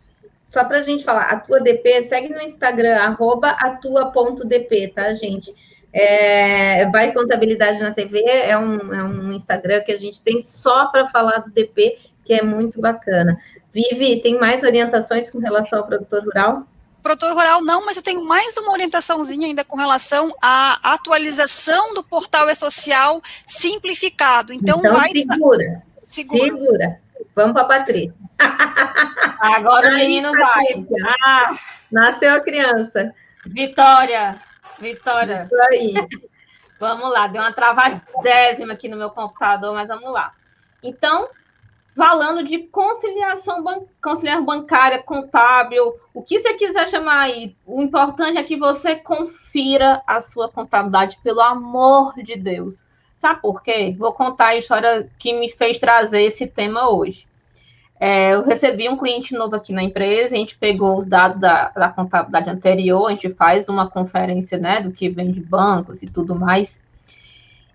[0.43, 5.55] Só para a gente falar, Atua DP, segue no Instagram, arroba atua.dp, tá, gente?
[5.93, 10.87] É, vai Contabilidade na TV é um, é um Instagram que a gente tem só
[10.87, 13.39] para falar do DP, que é muito bacana.
[13.73, 16.67] Vivi, tem mais orientações com relação ao produtor rural?
[17.03, 22.03] Produtor rural não, mas eu tenho mais uma orientaçãozinha ainda com relação à atualização do
[22.03, 24.53] portal e-social simplificado.
[24.53, 26.53] Então, então vai segura, segura.
[26.53, 27.01] Segura.
[27.35, 28.15] Vamos para a Patrícia.
[29.41, 30.87] Agora o menino vai.
[31.25, 31.59] Ah,
[31.91, 33.13] nasceu a criança.
[33.47, 34.39] Vitória.
[34.83, 35.45] Vitória.
[35.45, 35.95] Isso aí.
[36.81, 40.33] vamos lá, deu uma travadésima aqui no meu computador, mas vamos lá.
[40.83, 41.29] Então,
[41.97, 48.37] falando de conciliação, ban conciliação bancária, contábil, o que você quiser chamar aí, o importante
[48.37, 52.83] é que você confira a sua contabilidade, pelo amor de Deus.
[53.15, 53.95] Sabe por quê?
[53.97, 57.29] Vou contar a história que me fez trazer esse tema hoje.
[58.05, 61.69] É, eu recebi um cliente novo aqui na empresa, a gente pegou os dados da,
[61.69, 66.11] da contabilidade anterior, a gente faz uma conferência né, do que vem de bancos e
[66.11, 66.81] tudo mais.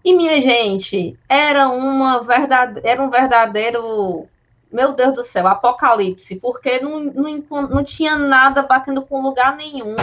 [0.03, 4.27] E, minha gente, era, uma verdade, era um verdadeiro,
[4.69, 9.95] meu Deus do céu, apocalipse, porque não, não, não tinha nada batendo com lugar nenhum.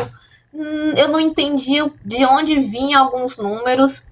[0.55, 4.03] Hum, eu não entendia de onde vinham alguns números.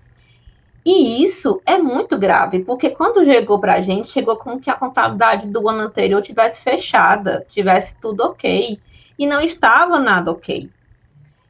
[0.84, 4.74] E isso é muito grave, porque quando chegou para a gente, chegou como que a
[4.74, 8.80] contabilidade do ano anterior tivesse fechada, tivesse tudo ok,
[9.16, 10.68] e não estava nada ok.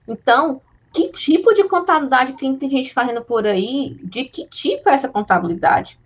[0.07, 0.61] Então,
[0.93, 3.97] que tipo de contabilidade tem, tem gente fazendo por aí?
[4.03, 5.99] De que tipo é essa contabilidade?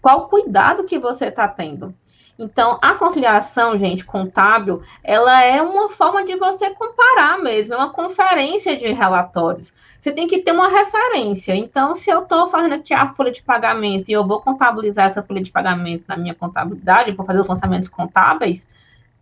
[0.00, 1.94] Qual cuidado que você está tendo?
[2.36, 7.92] Então, a conciliação, gente, contábil, ela é uma forma de você comparar mesmo, é uma
[7.92, 9.72] conferência de relatórios.
[10.00, 11.54] Você tem que ter uma referência.
[11.54, 15.22] Então, se eu estou fazendo aqui a folha de pagamento e eu vou contabilizar essa
[15.22, 18.66] folha de pagamento na minha contabilidade, vou fazer os lançamentos contábeis,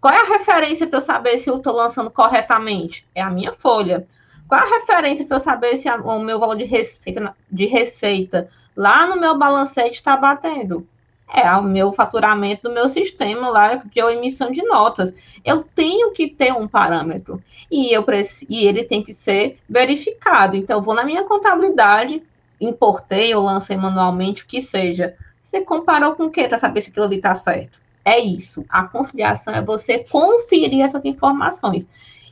[0.01, 3.07] qual é a referência para eu saber se eu estou lançando corretamente?
[3.15, 4.07] É a minha folha.
[4.49, 8.49] Qual é a referência para eu saber se o meu valor de receita, de receita
[8.75, 10.89] lá no meu balancete está batendo?
[11.33, 15.15] É o meu faturamento do meu sistema lá de emissão de notas.
[15.43, 18.05] Eu tenho que ter um parâmetro e eu
[18.49, 20.57] e ele tem que ser verificado.
[20.57, 22.23] Então, eu vou na minha contabilidade,
[22.61, 25.17] importei ou lancei manualmente, o que seja.
[25.43, 27.81] Você comparou com o que para saber se aquilo ali está certo?
[28.05, 28.65] É isso.
[28.69, 31.89] A conciliação é você conferir essas informações.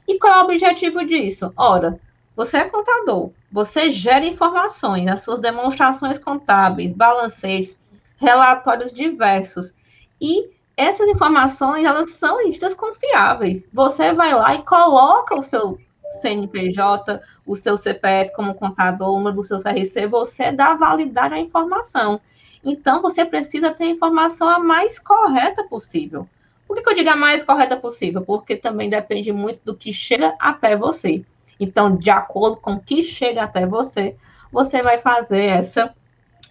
[0.06, 1.52] E qual é o objetivo disso?
[1.56, 1.98] Ora,
[2.36, 7.78] você é contador, você gera informações, as suas demonstrações contábeis, balancetes,
[8.20, 9.74] relatórios diversos.
[10.20, 13.66] E essas informações, elas são ditas confiáveis.
[13.72, 15.78] Você vai lá e coloca o seu
[16.20, 21.38] CNPJ, o seu CPF como contador, o número do seu CRC, você dá validade à
[21.38, 22.20] informação.
[22.62, 26.28] Então, você precisa ter a informação a mais correta possível.
[26.66, 28.22] Por que, que eu digo a mais correta possível?
[28.22, 31.24] Porque também depende muito do que chega até você.
[31.58, 34.14] Então, de acordo com o que chega até você,
[34.52, 35.94] você vai fazer essa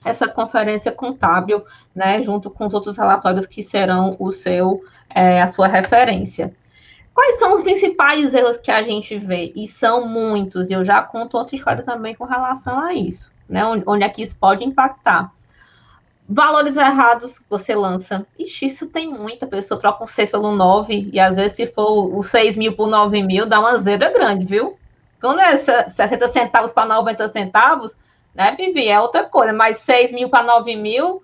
[0.03, 5.47] essa conferência contábil, né, junto com os outros relatórios que serão o seu, é, a
[5.47, 6.53] sua referência.
[7.13, 9.51] Quais são os principais erros que a gente vê?
[9.55, 13.63] E são muitos, e eu já conto outra história também com relação a isso, né,
[13.65, 15.31] onde, é que isso pode impactar.
[16.31, 18.25] Valores errados você lança.
[18.38, 22.15] Ixi, isso tem muita pessoa, troca um 6 pelo 9, e às vezes se for
[22.15, 24.77] o 6 mil por 9 mil, dá uma zebra grande, viu?
[25.19, 27.95] Quando é 60 centavos para 90 centavos,
[28.33, 28.87] né, Vivi?
[28.87, 31.23] É outra coisa, mas 6 mil para 9 mil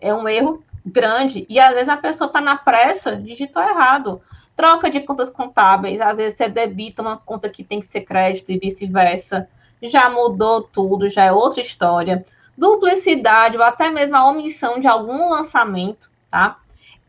[0.00, 1.46] é um erro grande.
[1.48, 4.20] E às vezes a pessoa está na pressa, digitou errado.
[4.56, 8.52] Troca de contas contábeis, às vezes você debita uma conta que tem que ser crédito
[8.52, 9.48] e vice-versa.
[9.82, 12.24] Já mudou tudo, já é outra história.
[12.56, 16.58] Duplicidade ou até mesmo a omissão de algum lançamento, tá?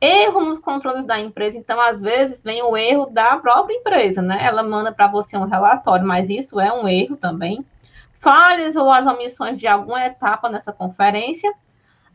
[0.02, 4.40] Erro nos controles da empresa, então às vezes vem o erro da própria empresa, né?
[4.42, 7.64] Ela manda para você um relatório, mas isso é um erro também
[8.20, 11.54] falhas ou as omissões de alguma etapa nessa conferência,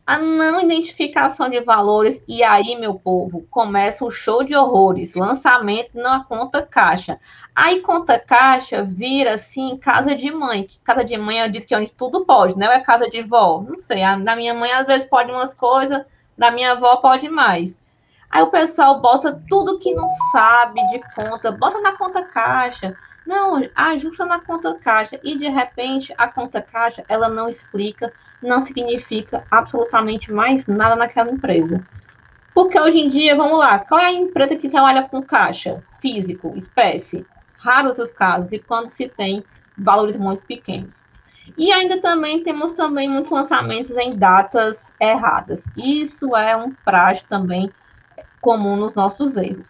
[0.05, 5.95] a não identificação de valores, e aí, meu povo, começa o show de horrores, lançamento
[5.95, 7.19] na conta caixa.
[7.55, 11.73] Aí, conta caixa vira, assim, casa de mãe, que casa de mãe eu disse que
[11.73, 12.67] é onde tudo pode, né?
[12.67, 13.61] Ou é casa de vó?
[13.61, 16.03] Não sei, a, da minha mãe às vezes pode umas coisas,
[16.37, 17.79] da minha avó pode mais.
[18.29, 23.61] Aí o pessoal bota tudo que não sabe de conta, bota na conta caixa, Não,
[23.75, 29.45] ajusta na conta caixa e de repente a conta caixa ela não explica, não significa
[29.49, 31.85] absolutamente mais nada naquela empresa.
[32.53, 36.53] Porque hoje em dia, vamos lá, qual é a empresa que trabalha com caixa físico,
[36.57, 37.25] espécie?
[37.57, 39.45] Raros os casos e quando se tem
[39.77, 41.03] valores muito pequenos.
[41.57, 45.63] E ainda também temos também muitos lançamentos em datas erradas.
[45.77, 47.71] Isso é um prazo também
[48.39, 49.69] comum nos nossos erros.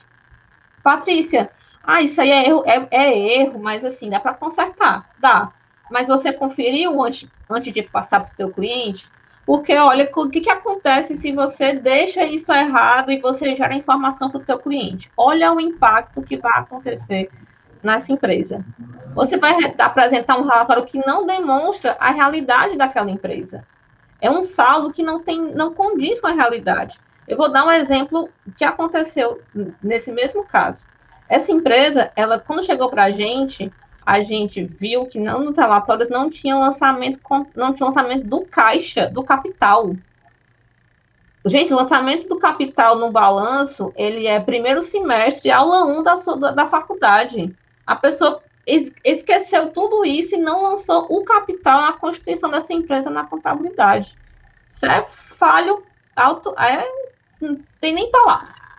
[0.82, 1.52] Patrícia,
[1.84, 5.52] ah, isso aí é erro, é, é erro, mas assim, dá para consertar, dá.
[5.90, 9.10] Mas você conferiu antes, antes de passar para o teu cliente?
[9.46, 14.30] Porque, olha, o que, que acontece se você deixa isso errado e você gera informação
[14.30, 15.12] para o teu cliente?
[15.18, 17.30] Olha o impacto que vai acontecer
[17.84, 18.64] nessa empresa.
[19.16, 23.66] Você vai apresentar um relatório que não demonstra a realidade daquela empresa.
[24.22, 27.00] É um saldo que não tem, não condiz com a realidade.
[27.28, 29.42] Eu vou dar um exemplo que aconteceu
[29.82, 30.86] nesse mesmo caso.
[31.32, 33.72] Essa empresa, ela quando chegou para a gente,
[34.06, 37.22] a gente viu que não nos relatórios não tinha lançamento
[37.56, 39.96] não tinha lançamento do caixa, do capital.
[41.46, 46.52] Gente, o lançamento do capital no balanço, ele é primeiro semestre, aula 1 da, da,
[46.52, 47.56] da faculdade.
[47.88, 53.26] A pessoa esqueceu tudo isso e não lançou o capital na constituição dessa empresa na
[53.26, 54.18] contabilidade.
[54.70, 55.82] Isso é falho
[56.14, 56.86] alto, é,
[57.40, 58.71] não tem nem palavras.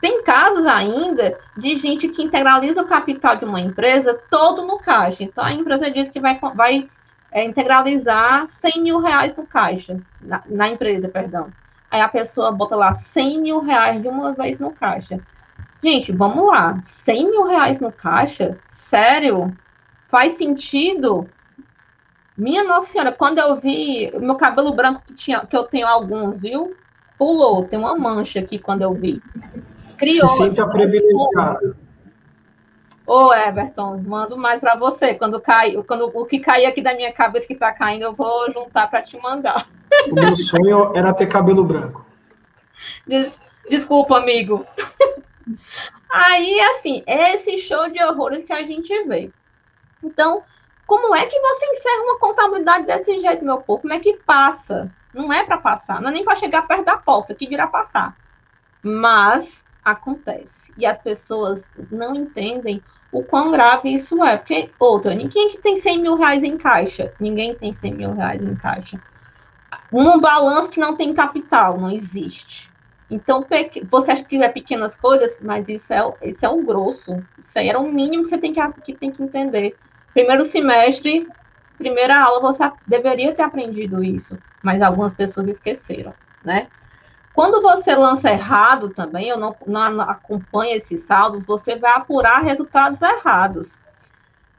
[0.00, 5.22] Tem casos ainda de gente que integraliza o capital de uma empresa todo no caixa.
[5.22, 6.88] Então, a empresa diz que vai, vai
[7.30, 11.52] é, integralizar 100 mil reais no caixa, na, na, empresa, perdão.
[11.90, 15.20] Aí a pessoa bota lá 100 mil reais de uma vez no caixa.
[15.82, 16.78] Gente, vamos lá.
[16.82, 18.56] 100 mil reais no caixa?
[18.68, 19.54] Sério?
[20.08, 21.28] Faz sentido?
[22.36, 26.40] Minha Nossa Senhora, quando eu vi meu cabelo branco, que, tinha, que eu tenho alguns,
[26.40, 26.74] viu?
[27.18, 29.22] Pulou, tem uma mancha aqui quando eu vi.
[30.00, 30.28] Criou.
[30.28, 31.76] Se privilegiado.
[33.06, 35.14] Ô, Everton, mando mais para você.
[35.14, 38.50] Quando cai, quando o que cair aqui da minha cabeça que está caindo, eu vou
[38.50, 39.68] juntar para te mandar.
[40.10, 42.06] O meu sonho era ter cabelo branco.
[43.06, 44.64] Des, desculpa, amigo.
[46.10, 49.30] Aí, assim, é esse show de horrores que a gente vê.
[50.02, 50.42] Então,
[50.86, 53.82] como é que você encerra uma contabilidade desse jeito, meu povo?
[53.82, 54.90] Como é que passa?
[55.12, 58.16] Não é para passar, não é nem para chegar perto da porta, que virá passar.
[58.82, 60.72] Mas acontece.
[60.76, 64.36] E as pessoas não entendem o quão grave isso é.
[64.36, 67.12] Porque, outra, ninguém que tem 100 mil reais em caixa.
[67.18, 69.00] Ninguém tem 100 mil reais em caixa.
[69.92, 72.70] Um balanço que não tem capital, não existe.
[73.10, 73.44] Então,
[73.90, 77.20] você acha que é pequenas coisas, mas isso é, isso é o grosso.
[77.38, 79.76] Isso aí era o mínimo que você tem que, que, tem que entender.
[80.14, 81.26] Primeiro semestre,
[81.76, 86.14] primeira aula, você deveria ter aprendido isso, mas algumas pessoas esqueceram,
[86.44, 86.68] né?
[87.40, 93.00] Quando você lança errado também, eu não, não acompanho esses saldos, você vai apurar resultados
[93.00, 93.78] errados.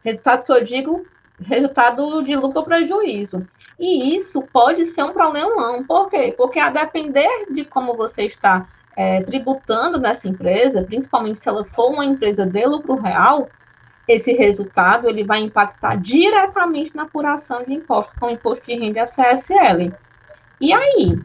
[0.03, 1.05] Resultado que eu digo,
[1.39, 3.47] resultado de lucro ou prejuízo.
[3.79, 5.83] E isso pode ser um problemão.
[5.83, 6.33] Por quê?
[6.35, 11.91] Porque a depender de como você está é, tributando nessa empresa, principalmente se ela for
[11.91, 13.47] uma empresa de lucro real,
[14.07, 19.03] esse resultado ele vai impactar diretamente na apuração de impostos, com o imposto de renda
[19.03, 19.93] CSL.
[20.59, 21.21] E aí?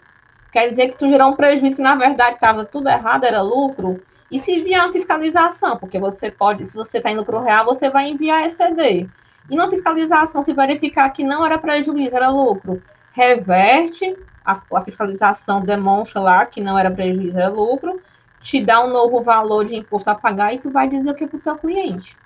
[0.52, 4.02] Quer dizer que tu gerou um prejuízo que, na verdade, estava tudo errado, era lucro?
[4.30, 5.76] E se vier a fiscalização?
[5.76, 9.08] Porque você pode, se você está indo para o real, você vai enviar ECD.
[9.48, 12.82] E na fiscalização, se verificar que não era prejuízo, era lucro,
[13.12, 18.00] reverte, a, a fiscalização demonstra lá que não era prejuízo, era lucro,
[18.40, 21.26] te dá um novo valor de imposto a pagar e tu vai dizer o que
[21.26, 22.16] para o teu cliente.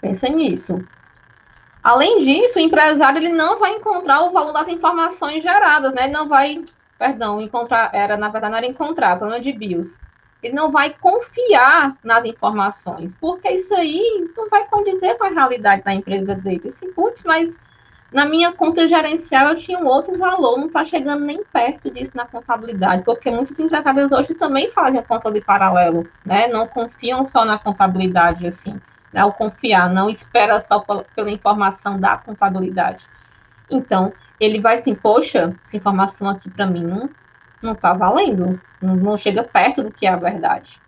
[0.00, 0.86] Pensa nisso.
[1.84, 6.04] Além disso, o empresário ele não vai encontrar o valor das informações geradas, né?
[6.04, 6.64] Ele não vai,
[6.98, 9.98] perdão, encontrar, era na verdade não era encontrar, problema de BIOS
[10.46, 15.82] ele não vai confiar nas informações, porque isso aí não vai condizer com a realidade
[15.82, 16.64] da empresa dele.
[16.66, 17.58] Assim, putz, mas
[18.12, 22.12] na minha conta gerencial eu tinha um outro valor, não está chegando nem perto disso
[22.14, 26.46] na contabilidade, porque muitos empresários hoje também fazem a conta de paralelo, né?
[26.46, 28.80] Não confiam só na contabilidade, assim,
[29.14, 29.24] né?
[29.24, 33.06] O confiar, não espera só pela, pela informação da contabilidade.
[33.70, 37.08] Então, ele vai assim, poxa, essa informação aqui para mim não
[37.62, 40.78] não está valendo, não, não chega perto do que é a verdade.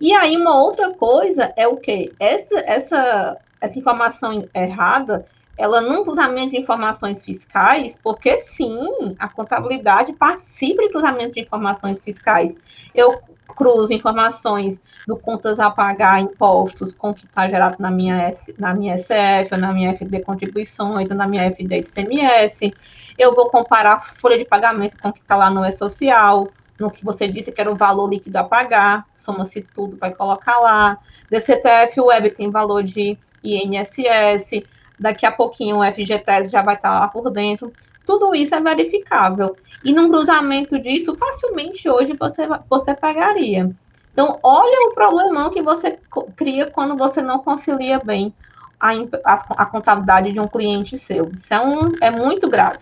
[0.00, 2.12] E aí, uma outra coisa é o que?
[2.18, 5.24] Essa, essa, essa informação errada,
[5.60, 12.00] ela não cruzamento de informações fiscais, porque sim, a contabilidade participa de cruzamento de informações
[12.00, 12.56] fiscais.
[12.94, 13.20] Eu
[13.54, 18.72] cruzo informações do contas a pagar impostos com o que está gerado na minha, na
[18.72, 22.72] minha SF, na minha FD contribuições, na minha FD de CMS.
[23.18, 27.04] Eu vou comparar folha de pagamento com o que está lá no E-Social, no que
[27.04, 30.96] você disse que era o valor líquido a pagar, soma-se tudo, vai colocar lá.
[31.28, 34.62] DCTF Web tem valor de INSS,
[35.00, 37.72] daqui a pouquinho o FGTS já vai estar lá por dentro.
[38.06, 39.56] Tudo isso é verificável.
[39.82, 43.70] E num cruzamento disso, facilmente hoje você, você pegaria.
[44.12, 45.98] Então, olha o problemão que você
[46.36, 48.34] cria quando você não concilia bem
[48.78, 48.90] a,
[49.24, 51.28] a, a contabilidade de um cliente seu.
[51.28, 52.78] Isso é, um, é muito grave.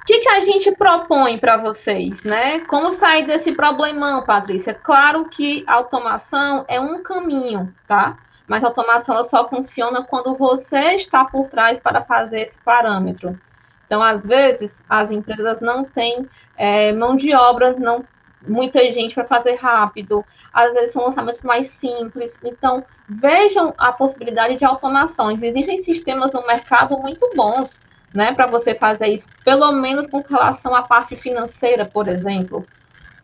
[0.00, 2.60] O que, que a gente propõe para vocês, né?
[2.60, 4.74] Como sair desse problemão, Patrícia?
[4.74, 8.18] Claro que automação é um caminho, tá?
[8.46, 13.38] Mas a automação ela só funciona quando você está por trás para fazer esse parâmetro.
[13.86, 18.04] Então, às vezes, as empresas não têm é, mão de obra, não
[18.46, 22.38] muita gente para fazer rápido, às vezes são lançamentos mais simples.
[22.42, 25.42] Então, vejam a possibilidade de automações.
[25.42, 27.78] Existem sistemas no mercado muito bons,
[28.12, 32.66] né, para você fazer isso, pelo menos com relação à parte financeira, por exemplo.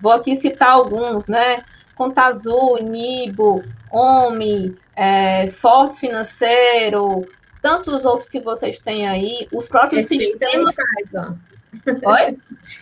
[0.00, 1.62] Vou aqui citar alguns, né?
[1.98, 7.22] Conta Azul, Nibo, OMI, é, Forte Financeiro,
[7.60, 10.76] tantos outros que vocês têm aí, os próprios Esse sistemas.
[10.76, 11.28] Faz,
[12.04, 12.38] Oi?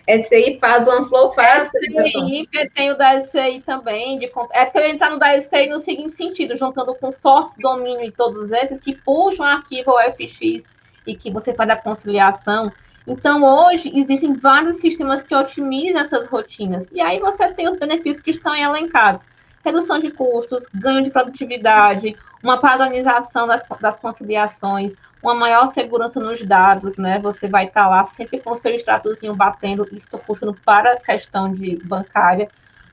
[0.23, 1.71] SCI faz o Flow faz.
[1.71, 4.19] SCI, tem o da SCI também.
[4.19, 8.05] De, é que eu entrar no da SCI no seguinte sentido, juntando com fortes domínio
[8.05, 10.69] e todos esses que puxam arquivo OFX
[11.07, 12.71] e que você faz a conciliação.
[13.07, 16.89] Então, hoje, existem vários sistemas que otimizam essas rotinas.
[16.93, 19.25] E aí você tem os benefícios que estão elencados.
[19.65, 26.43] Redução de custos, ganho de produtividade, uma padronização das, das conciliações, uma maior segurança nos
[26.43, 27.19] dados, né?
[27.21, 31.01] Você vai estar lá sempre com o seu extratozinho batendo, isso estou puxando para a
[31.01, 32.49] questão de bancária,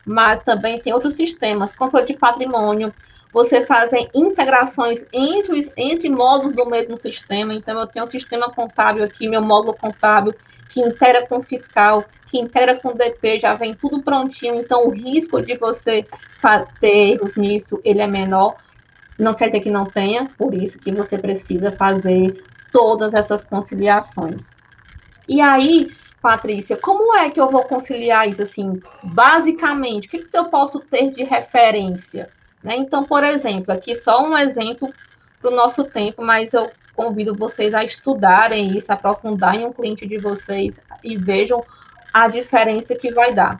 [0.06, 2.94] mas também tem outros sistemas, controle de patrimônio,
[3.34, 7.54] você fazer integrações entre, entre módulos do mesmo sistema.
[7.54, 10.36] Então, eu tenho um sistema contábil aqui, meu módulo contábil,
[10.70, 14.56] que integra com fiscal, que integra com DP, já vem tudo prontinho.
[14.56, 16.08] Então, o risco de você
[16.80, 18.56] ter erros nisso, ele é menor.
[19.18, 22.36] Não quer dizer que não tenha, por isso que você precisa fazer
[22.72, 24.52] todas essas conciliações.
[25.28, 28.82] E aí, Patrícia, como é que eu vou conciliar isso assim?
[29.02, 32.32] Basicamente, o que, que eu posso ter de referência?
[32.64, 32.78] Né?
[32.78, 34.94] Então, por exemplo, aqui só um exemplo
[35.42, 40.08] para o nosso tempo, mas eu convido vocês a estudarem isso, aprofundar em um cliente
[40.08, 41.66] de vocês e vejam
[42.14, 43.60] a diferença que vai dar.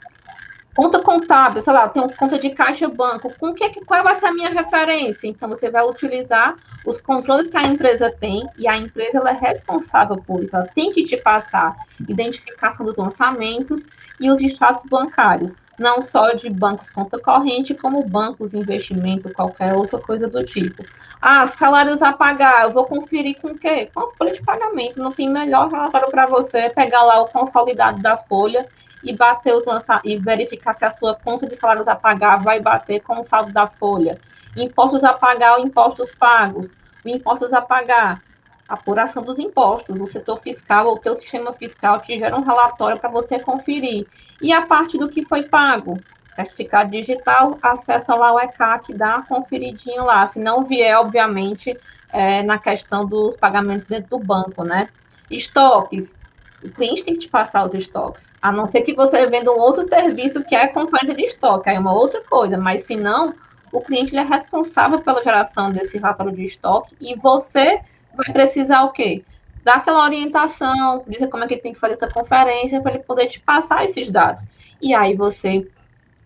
[0.76, 4.34] Conta contábil, sei lá, tem conta de caixa banco, com que, qual vai ser a
[4.34, 5.28] minha referência?
[5.28, 9.34] Então, você vai utilizar os controles que a empresa tem, e a empresa ela é
[9.34, 13.86] responsável por isso, ela tem que te passar identificação dos lançamentos
[14.20, 20.00] e os status bancários, não só de bancos conta corrente, como bancos, investimento, qualquer outra
[20.00, 20.84] coisa do tipo.
[21.22, 23.90] Ah, salários a pagar, eu vou conferir com o quê?
[23.94, 28.02] Com a folha de pagamento, não tem melhor relatório para você pegar lá o consolidado
[28.02, 28.68] da folha
[29.04, 32.60] e bater os lança e verificar se a sua conta de salários a pagar vai
[32.60, 34.18] bater com o saldo da folha.
[34.56, 36.70] Impostos a pagar ou impostos pagos.
[37.06, 38.22] Impostos a pagar,
[38.68, 40.00] apuração dos impostos.
[40.00, 44.08] O setor fiscal ou o teu sistema fiscal te gera um relatório para você conferir.
[44.42, 45.98] E a parte do que foi pago,
[46.36, 50.26] certificado digital, acessa lá o ECAC, dá uma conferidinha lá.
[50.26, 51.78] Se não vier, obviamente,
[52.12, 54.88] é, na questão dos pagamentos dentro do banco, né?
[55.30, 56.16] Estoques,
[56.64, 58.34] o cliente tem que te passar os estoques.
[58.42, 61.76] A não ser que você venda um outro serviço que é conferência de estoque, aí
[61.76, 62.58] é uma outra coisa.
[62.58, 63.34] Mas se não,
[63.72, 67.82] o cliente é responsável pela geração desse relatório de estoque e você
[68.16, 69.24] vai precisar o quê?
[69.64, 73.04] Dar aquela orientação, dizer como é que ele tem que fazer essa conferência para ele
[73.04, 74.46] poder te passar esses dados.
[74.82, 75.68] E aí você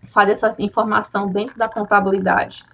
[0.04, 2.64] faz essa informação dentro da contabilidade.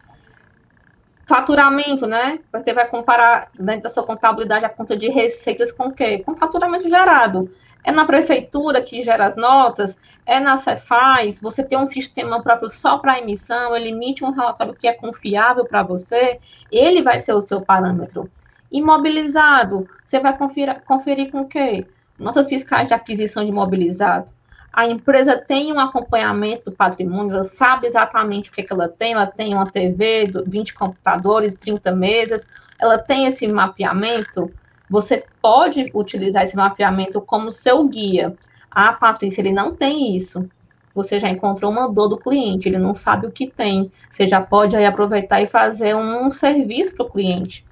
[1.27, 2.41] Faturamento, né?
[2.53, 6.19] Você vai comparar dentro da sua contabilidade a conta de receitas com o quê?
[6.19, 7.51] Com faturamento gerado.
[7.83, 12.71] É na prefeitura que gera as notas, é na Cefaz, você tem um sistema próprio
[12.71, 16.39] só para emissão, ele emite um relatório que é confiável para você,
[16.73, 18.31] ele vai ser o seu parâmetro.
[18.73, 21.87] Imobilizado, você vai conferir, conferir com o quê?
[22.19, 24.33] Notas fiscais de aquisição de imobilizado
[24.75, 28.89] a empresa tem um acompanhamento do patrimônio, ela sabe exatamente o que, é que ela
[28.89, 32.45] tem, ela tem uma TV, 20 computadores, 30 mesas,
[32.79, 34.53] ela tem esse mapeamento,
[34.91, 38.37] você pode utilizar esse mapeamento como seu guia.
[38.69, 40.51] Ah, Patrícia, ele não tem isso.
[40.93, 43.93] Você já encontrou uma dor do cliente, ele não sabe o que tem.
[44.11, 47.65] Você já pode aí aproveitar e fazer um serviço para o cliente.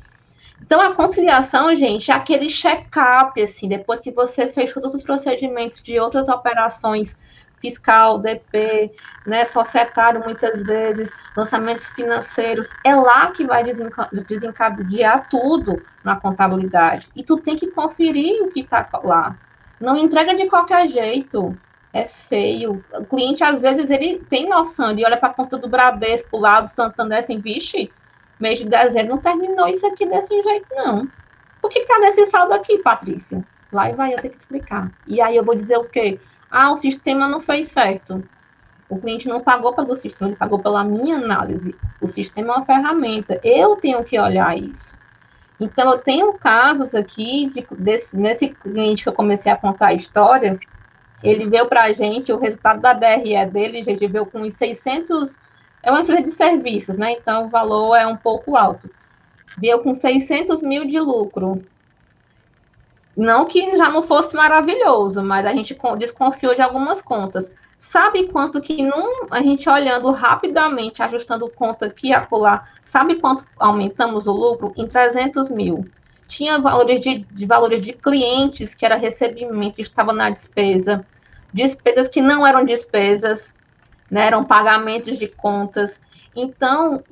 [0.64, 5.82] Então, a conciliação, gente, é aquele check-up, assim, depois que você fez todos os procedimentos
[5.82, 7.18] de outras operações,
[7.60, 8.92] fiscal, DP,
[9.24, 13.62] né, societário muitas vezes, lançamentos financeiros, é lá que vai
[14.26, 17.10] desencadear tudo na contabilidade.
[17.14, 19.38] E tu tem que conferir o que está lá.
[19.78, 21.60] Não entrega de qualquer jeito.
[21.92, 22.84] É feio.
[22.94, 26.60] O cliente, às vezes, ele tem noção, ele olha para a conta do Bradesco lá,
[26.60, 27.94] do Santander, assim, vixe,
[28.42, 31.08] mês de dezembro não terminou isso aqui desse jeito, não.
[31.60, 33.42] Por que está nesse saldo aqui, Patrícia?
[33.72, 34.90] Lá e vai eu ter que explicar.
[35.06, 36.18] E aí eu vou dizer o quê?
[36.50, 38.22] Ah, o sistema não fez certo.
[38.88, 41.74] O cliente não pagou pelo sistema, ele pagou pela minha análise.
[42.00, 43.40] O sistema é uma ferramenta.
[43.42, 44.92] Eu tenho que olhar isso.
[45.58, 49.94] Então, eu tenho casos aqui, de, desse, nesse cliente que eu comecei a contar a
[49.94, 50.58] história,
[51.22, 54.54] ele veio para a gente, o resultado da DRE dele, a gente veio com uns
[54.54, 55.38] 600,
[55.82, 57.12] é uma empresa de serviços, né?
[57.12, 58.88] Então, o valor é um pouco alto.
[59.58, 61.62] Veio com 600 mil de lucro.
[63.16, 67.52] Não que já não fosse maravilhoso, mas a gente desconfiou de algumas contas.
[67.78, 73.44] Sabe quanto que num, a gente olhando rapidamente, ajustando conta aqui e acolá, sabe quanto
[73.58, 74.72] aumentamos o lucro?
[74.76, 75.86] Em 300 mil.
[76.28, 81.04] Tinha valores de, de valores de clientes que era recebimento, estava na despesa,
[81.52, 83.52] despesas que não eram despesas,
[84.12, 85.98] né, eram pagamentos de contas.
[86.36, 87.02] Então,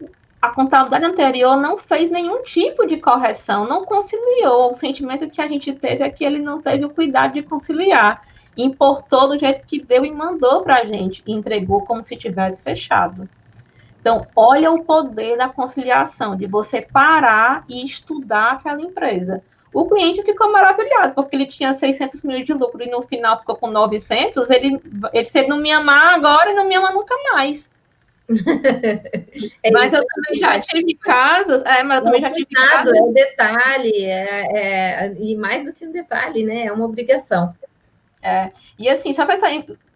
[0.40, 4.70] a contabilidade anterior não fez nenhum tipo de correção, não conciliou.
[4.70, 8.22] O sentimento que a gente teve é que ele não teve o cuidado de conciliar
[8.57, 12.62] importou do jeito que deu e mandou para a gente, e entregou como se tivesse
[12.62, 13.28] fechado.
[14.01, 19.42] Então, olha o poder da conciliação, de você parar e estudar aquela empresa.
[19.73, 23.57] O cliente ficou maravilhado, porque ele tinha 600 mil de lucro e no final ficou
[23.57, 24.51] com 900.
[24.51, 24.81] Ele,
[25.12, 27.71] ele se ele não me amar agora, e não me ama nunca mais.
[29.62, 32.93] é mas eu também já tive casos, é, mas eu também já tive casos.
[32.93, 36.66] É um detalhe, é, é, e mais do que um detalhe, né?
[36.66, 37.55] É uma obrigação.
[38.23, 39.39] É, e assim, só para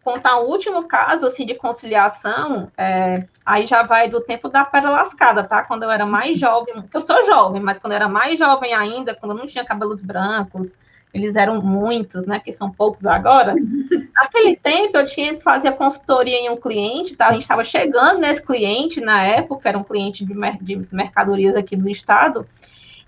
[0.04, 4.90] contar o último caso assim, de conciliação, é, aí já vai do tempo da pedra
[4.90, 5.64] lascada, tá?
[5.64, 9.14] Quando eu era mais jovem, eu sou jovem, mas quando eu era mais jovem ainda,
[9.14, 10.76] quando eu não tinha cabelos brancos,
[11.12, 12.40] eles eram muitos, né?
[12.40, 13.54] Que são poucos agora.
[14.14, 17.28] Naquele tempo eu tinha que fazer consultoria em um cliente, tá?
[17.28, 21.56] A gente estava chegando nesse cliente na época, era um cliente de, mer de mercadorias
[21.56, 22.46] aqui do estado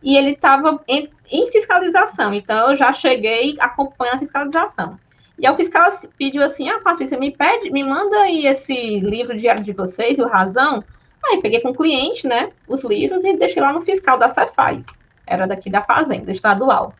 [0.03, 2.33] e ele estava em, em, fiscalização.
[2.33, 4.99] Então, eu já cheguei acompanhando a fiscalização.
[5.39, 9.37] E aí o fiscal pediu assim, ah, Patrícia, me pede, me manda aí esse livro
[9.37, 10.83] diário de vocês, o Razão.
[11.25, 14.87] Aí peguei com o cliente, né, os livros e deixei lá no fiscal da Cefaz.
[15.27, 16.95] Era daqui da Fazenda, estadual.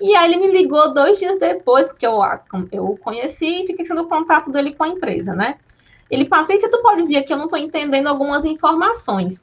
[0.00, 2.18] E aí ele me ligou dois dias depois, porque eu,
[2.72, 5.56] eu o conheci e fiquei sendo contato dele com a empresa, né?
[6.10, 9.40] Ele, Patrícia, tu pode vir aqui, eu não estou entendendo algumas informações.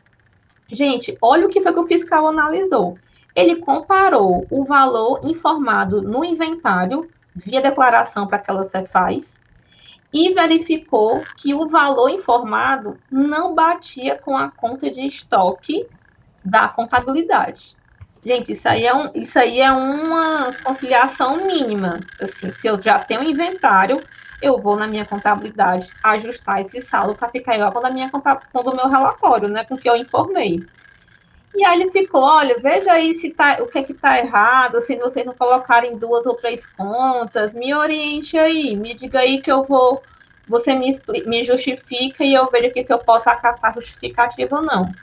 [0.72, 2.96] Gente, olha o que foi que o fiscal analisou.
[3.36, 9.40] Ele comparou o valor informado no inventário via declaração para aquela Cefaz
[10.12, 15.88] e verificou que o valor informado não batia com a conta de estoque
[16.44, 17.78] da contabilidade.
[18.26, 22.06] Gente, isso aí é, um, isso aí é uma conciliação mínima.
[22.20, 24.04] Assim, se eu já tenho inventário,
[24.42, 28.76] eu vou na minha contabilidade ajustar esse saldo para ficar igual com, minha, com o
[28.76, 30.68] meu relatório, né, com o que eu informei.
[31.54, 34.80] E aí ele ficou, olha, veja aí se tá, o que é que está errado,
[34.82, 39.52] se vocês não colocarem duas ou três contas, me oriente aí, me diga aí que
[39.52, 40.04] eu vou,
[40.48, 40.92] você me,
[41.26, 44.96] me justifica e eu vejo aqui se eu posso acatar justificativa ou não.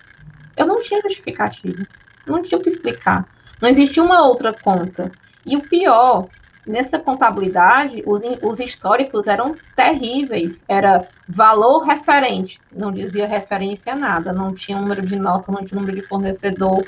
[0.57, 1.87] Eu não tinha justificativa,
[2.27, 3.29] não tinha o que explicar.
[3.61, 5.17] Não existia uma outra conta.
[5.45, 6.31] E o pior
[6.67, 10.63] nessa contabilidade, os, os históricos eram terríveis.
[10.67, 15.81] Era valor referente, não dizia referência a nada, não tinha número de nota, não tinha
[15.81, 16.85] número de fornecedor.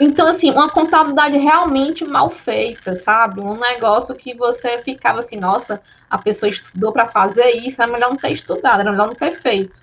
[0.00, 3.40] Então, assim, uma contabilidade realmente mal feita, sabe?
[3.40, 5.80] Um negócio que você ficava assim, nossa,
[6.10, 9.32] a pessoa estudou para fazer isso, é melhor não ter estudado, era melhor não ter
[9.32, 9.80] feito.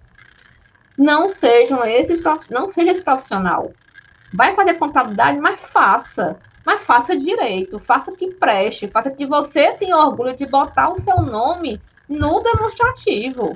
[0.98, 3.72] Não sejam esses, não seja esse profissional.
[4.34, 9.98] Vai fazer contabilidade, mas faça mas faça direito, faça que preste, faça que você tenha
[9.98, 13.56] orgulho de botar o seu nome no demonstrativo.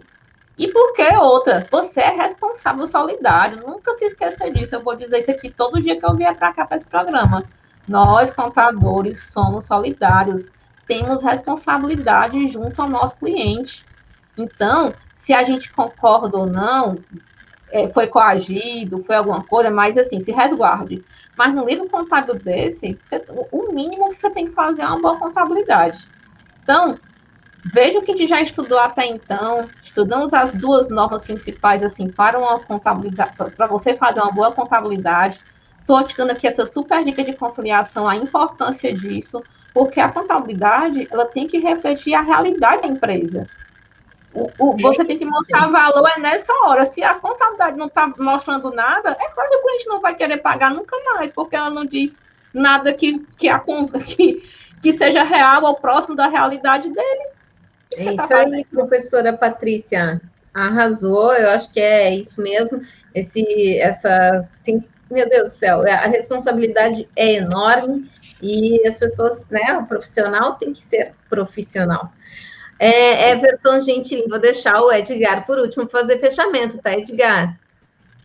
[0.58, 1.68] E por que outra?
[1.72, 3.66] Você é responsável solidário.
[3.66, 4.76] Nunca se esqueça disso.
[4.76, 7.43] Eu vou dizer isso aqui todo dia que eu vier para cá para esse programa.
[7.88, 10.51] Nós, contadores, somos solidários.
[10.86, 13.84] Temos responsabilidade junto ao nosso cliente.
[14.38, 16.97] Então, se a gente concorda ou não,
[17.74, 21.04] é, foi coagido, foi alguma coisa, mas assim, se resguarde.
[21.36, 23.20] Mas no livro contábil desse, você,
[23.52, 26.08] o mínimo que você tem que fazer é uma boa contabilidade.
[26.62, 26.96] Então,
[27.74, 29.68] veja o que a gente já estudou até então.
[29.82, 35.40] Estudamos as duas normas principais, assim, para uma contabilidade, para você fazer uma boa contabilidade.
[35.80, 39.42] Estou te dando aqui essa super dica de conciliação, a importância disso,
[39.74, 43.48] porque a contabilidade ela tem que refletir a realidade da empresa.
[44.34, 46.86] O, o, você tem que mostrar valor é nessa hora.
[46.86, 50.38] Se a contabilidade não está mostrando nada, é claro que o cliente não vai querer
[50.38, 52.18] pagar nunca mais, porque ela não diz
[52.54, 53.60] nada que, que, a,
[54.06, 54.44] que,
[54.82, 57.28] que seja real ou próximo da realidade dele.
[57.96, 60.20] É isso aí, professora Patrícia.
[60.52, 62.82] Arrasou, eu acho que é isso mesmo.
[63.14, 68.08] Esse, essa, tem, meu Deus do céu, a responsabilidade é enorme
[68.42, 72.12] e as pessoas, né, o profissional tem que ser profissional.
[72.84, 77.58] É, Everton Gentilin, vou deixar o Edgar por último para fazer fechamento, tá, Edgar?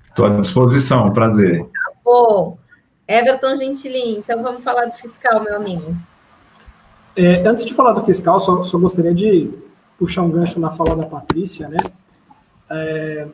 [0.08, 1.62] Estou à disposição, prazer.
[1.62, 2.58] Tá bom.
[3.06, 5.96] Everton Gentilin, então vamos falar do fiscal, meu amigo.
[7.14, 9.48] É, antes de falar do fiscal, só, só, gostaria de
[9.96, 11.78] puxar um gancho na fala da Patrícia, né?
[12.68, 13.28] É,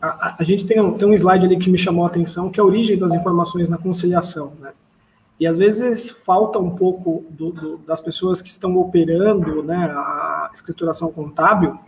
[0.00, 2.60] a, a, gente tem um, tem um slide ali que me chamou a atenção, que
[2.60, 4.70] é a origem das informações na conciliação, né?
[5.38, 10.50] E às vezes falta um pouco do, do, das pessoas que estão operando né, a
[10.54, 11.78] escrituração contábil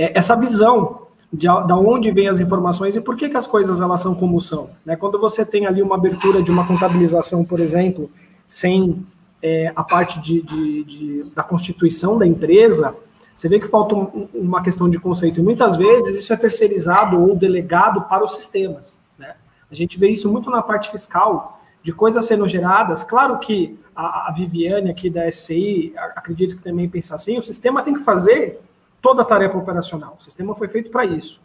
[0.00, 3.82] é, essa visão de, de onde vêm as informações e por que, que as coisas
[3.82, 4.70] elas são como são.
[4.84, 4.96] Né?
[4.96, 8.10] Quando você tem ali uma abertura de uma contabilização, por exemplo,
[8.46, 9.06] sem
[9.42, 12.96] é, a parte de, de, de, da constituição da empresa,
[13.34, 15.38] você vê que falta um, uma questão de conceito.
[15.38, 18.98] E muitas vezes isso é terceirizado ou delegado para os sistemas.
[19.18, 19.34] Né?
[19.70, 23.02] A gente vê isso muito na parte fiscal, de coisas sendo geradas.
[23.02, 27.82] Claro que a, a Viviane aqui da SCI, acredito que também pensa assim, o sistema
[27.82, 28.60] tem que fazer
[29.00, 30.16] toda a tarefa operacional.
[30.18, 31.40] O sistema foi feito para isso.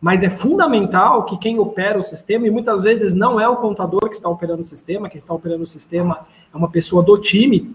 [0.00, 4.08] Mas é fundamental que quem opera o sistema, e muitas vezes não é o contador
[4.08, 6.20] que está operando o sistema, quem está operando o sistema
[6.52, 7.74] é uma pessoa do time,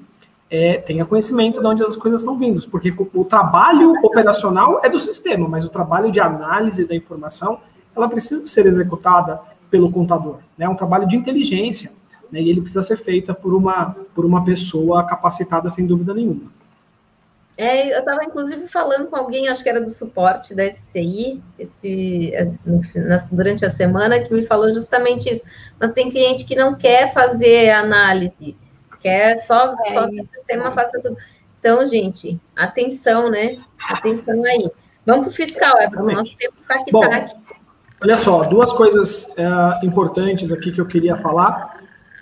[0.50, 5.00] é, tenha conhecimento de onde as coisas estão vindo, porque o trabalho operacional é do
[5.00, 7.60] sistema, mas o trabalho de análise da informação,
[7.96, 10.66] ela precisa ser executada pelo contador, né?
[10.66, 11.92] É um trabalho de inteligência,
[12.34, 12.42] né?
[12.42, 16.52] E ele precisa ser feita por uma por uma pessoa capacitada sem dúvida nenhuma.
[17.56, 22.34] É, eu estava inclusive falando com alguém, acho que era do suporte da SCI, esse,
[22.34, 22.52] é,
[23.32, 25.46] durante a semana, que me falou justamente isso.
[25.80, 28.58] Mas tem cliente que não quer fazer análise,
[29.00, 31.16] quer só, é só que o sistema faça tudo.
[31.60, 33.58] Então, gente, atenção, né?
[33.88, 34.72] Atenção aí.
[35.06, 37.36] Vamos para o fiscal, é, porque o nosso tempo está aqui, tá aqui.
[38.02, 41.73] Olha só, duas coisas é, importantes aqui que eu queria falar.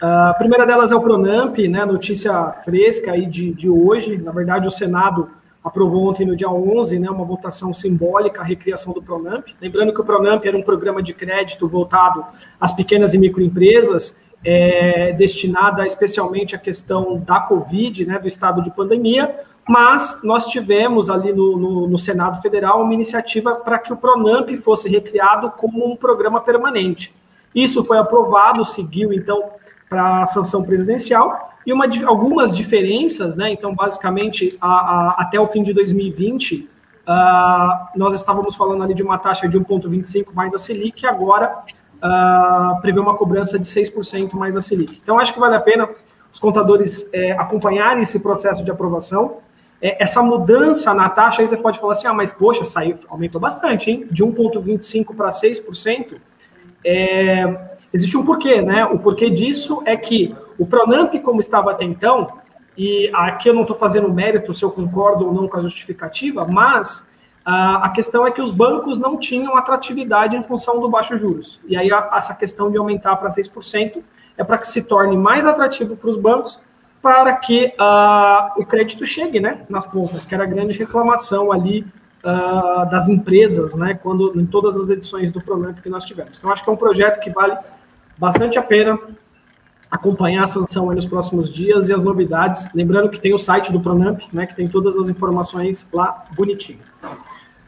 [0.02, 2.34] A primeira delas é o Pronamp, né, notícia
[2.64, 4.18] fresca aí de, de hoje.
[4.18, 5.30] Na verdade, o Senado
[5.64, 9.49] aprovou ontem, no dia 11, né, uma votação simbólica, a recriação do Pronamp.
[9.62, 12.26] Lembrando que o Pronamp era um programa de crédito voltado
[12.60, 18.74] às pequenas e microempresas, é, destinada especialmente à questão da Covid, né, do estado de
[18.76, 19.36] pandemia,
[19.70, 24.49] mas nós tivemos ali no, no, no Senado Federal uma iniciativa para que o Pronamp
[24.64, 27.14] fosse recriado como um programa permanente.
[27.54, 29.62] Isso foi aprovado, seguiu então
[29.92, 31.38] para a sanção presidencial
[31.68, 33.52] e uma, algumas diferenças, né?
[33.52, 36.68] Então, basicamente, a, a, até o fim de 2020, uh,
[37.06, 41.66] ah, nós estávamos falando ali de uma taxa de 1,25 mais a Selic, e agora
[41.98, 44.98] uh, prevê uma cobrança de 6% mais a Selic.
[45.04, 45.89] Então, acho que vale a pena
[46.32, 49.39] os contadores é, acompanharem esse processo de aprovação.
[49.82, 53.42] É, essa mudança na taxa, aí você pode falar assim, ah, mas poxa, saiu, aumentou
[53.42, 54.08] bastante, hein?
[54.10, 56.16] De 1,25% para 6%.
[56.86, 58.86] É, existe um porquê, né?
[58.86, 62.28] O porquê disso é que o Pronamp, como estava até então,
[62.78, 66.46] e aqui eu não estou fazendo mérito se eu concordo ou não com a justificativa,
[66.48, 67.10] mas
[67.44, 71.60] a questão é que os bancos não tinham atratividade em função do baixo juros.
[71.68, 74.02] E aí essa questão de aumentar para 6%
[74.38, 76.60] é para que se torne mais atrativo para os bancos
[77.02, 81.84] para que uh, o crédito chegue né, nas pontas, que era a grande reclamação ali
[82.24, 86.38] uh, das empresas, né, quando em todas as edições do programa que nós tivemos.
[86.38, 87.58] Então, acho que é um projeto que vale
[88.22, 89.00] bastante a pena
[89.90, 92.68] acompanhar a sanção nos próximos dias e as novidades.
[92.72, 96.78] Lembrando que tem o site do Pronamp, né, que tem todas as informações lá bonitinho.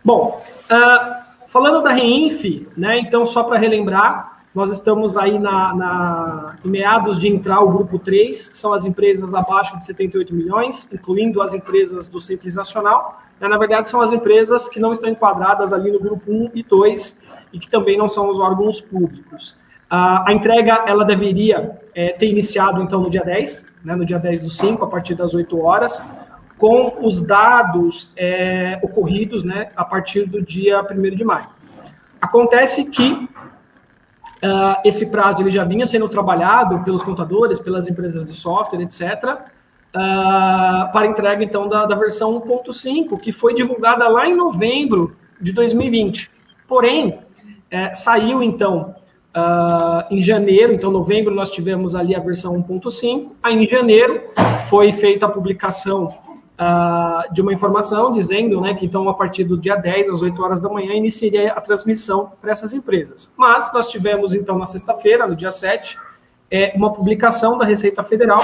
[0.05, 6.55] Bom, uh, falando da Reinf, né, então só para relembrar, nós estamos aí na, na,
[6.63, 10.87] em meados de entrar o grupo 3, que são as empresas abaixo de 78 milhões,
[10.93, 13.23] incluindo as empresas do Simples Nacional.
[13.39, 16.61] Né, na verdade, são as empresas que não estão enquadradas ali no grupo 1 e
[16.61, 19.57] 2 e que também não são os órgãos públicos.
[19.93, 24.17] Uh, a entrega, ela deveria é, ter iniciado, então, no dia 10, né, no dia
[24.17, 26.03] 10 do 5, a partir das 8 horas
[26.57, 31.47] com os dados é, ocorridos né, a partir do dia 1 de maio.
[32.19, 38.33] Acontece que uh, esse prazo ele já vinha sendo trabalhado pelos contadores, pelas empresas de
[38.33, 39.39] software, etc., uh,
[39.93, 45.51] ah, para entrega, então, da, da versão 1.5, que foi divulgada lá em novembro de
[45.51, 46.31] 2020.
[46.67, 47.19] Porém,
[47.69, 48.95] é, saiu, então,
[49.35, 54.21] Uh, em janeiro, então novembro nós tivemos ali a versão 1.5, aí em janeiro
[54.69, 56.13] foi feita a publicação
[56.53, 60.39] uh, de uma informação dizendo né, que então a partir do dia 10, às 8
[60.39, 63.33] horas da manhã, iniciaria a transmissão para essas empresas.
[63.35, 65.97] Mas nós tivemos então na sexta-feira, no dia 7,
[66.51, 68.43] é, uma publicação da Receita Federal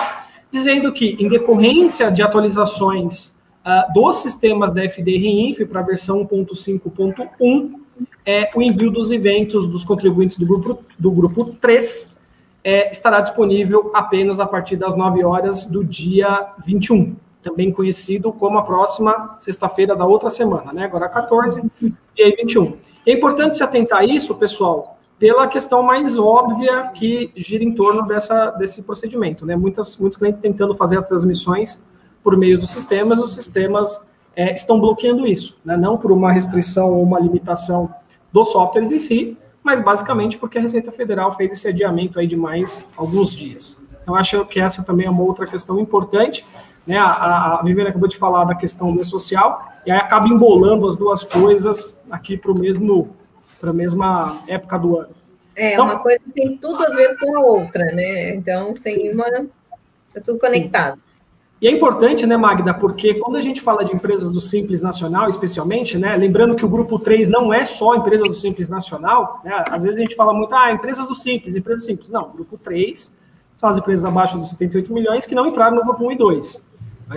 [0.51, 6.25] dizendo que, em decorrência de atualizações uh, dos sistemas da FD Reinf para a versão
[6.25, 7.78] 1.5.1
[8.25, 12.15] é o envio dos eventos dos contribuintes do grupo, do grupo 3
[12.63, 18.57] é, estará disponível apenas a partir das 9 horas do dia 21, também conhecido como
[18.57, 20.83] a próxima sexta-feira da outra semana, né?
[20.83, 22.73] Agora 14 e aí 21.
[23.05, 28.05] É importante se atentar a isso, pessoal, pela questão mais óbvia que gira em torno
[28.05, 29.55] dessa, desse procedimento, né?
[29.55, 31.81] Muitas, muitos clientes tentando fazer as transmissões
[32.23, 34.01] por meio dos sistemas, os sistemas
[34.35, 35.75] é, estão bloqueando isso, né?
[35.75, 37.89] não por uma restrição ou uma limitação
[38.31, 42.35] dos softwares em si, mas basicamente porque a Receita Federal fez esse adiamento aí de
[42.35, 43.79] mais alguns dias.
[44.07, 46.45] Eu acho que essa também é uma outra questão importante,
[46.87, 46.97] né?
[46.97, 50.95] A, a Viviane acabou de falar da questão do social, e aí acaba embolando as
[50.95, 53.09] duas coisas aqui para o mesmo
[53.59, 55.09] para a mesma época do ano.
[55.55, 58.33] É, então, uma coisa tem tudo a ver com a outra, né?
[58.33, 59.11] Então, sem sim.
[59.11, 59.25] uma.
[60.15, 60.93] É tudo conectado.
[60.93, 61.01] Sim.
[61.61, 65.27] E é importante, né, Magda, porque quando a gente fala de empresas do Simples Nacional,
[65.27, 69.65] especialmente, né, lembrando que o grupo 3 não é só empresas do Simples Nacional, né,
[69.69, 72.09] às vezes a gente fala muito, ah, empresas do Simples, empresas Simples.
[72.09, 73.17] Não, o grupo 3
[73.55, 76.65] são as empresas abaixo dos 78 milhões que não entraram no grupo 1 e 2.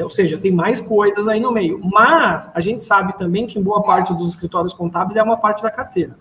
[0.01, 1.81] Ou seja, tem mais coisas aí no meio.
[1.93, 5.71] Mas a gente sabe também que boa parte dos escritórios contábeis é uma parte da
[5.71, 6.17] carteira.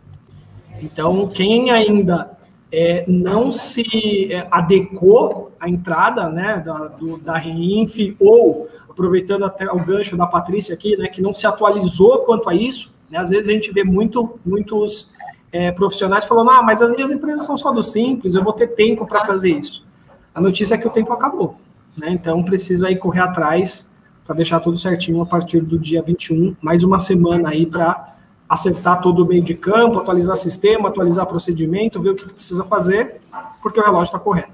[0.81, 2.37] Então, quem ainda
[2.71, 9.69] é, não se é, adequou à entrada né, da, do, da REINF, ou, aproveitando até
[9.69, 13.29] o gancho da Patrícia aqui, né, que não se atualizou quanto a isso, né, às
[13.29, 15.11] vezes a gente vê muito, muitos
[15.51, 18.67] é, profissionais falando, ah, mas as minhas empresas são só do Simples, eu vou ter
[18.67, 19.85] tempo para fazer isso.
[20.33, 21.55] A notícia é que o tempo acabou,
[21.97, 23.91] né, então precisa aí correr atrás
[24.25, 28.15] para deixar tudo certinho a partir do dia 21, mais uma semana aí para
[28.51, 33.21] acertar todo o meio de campo, atualizar sistema, atualizar procedimento, ver o que precisa fazer,
[33.61, 34.51] porque o relógio está correndo.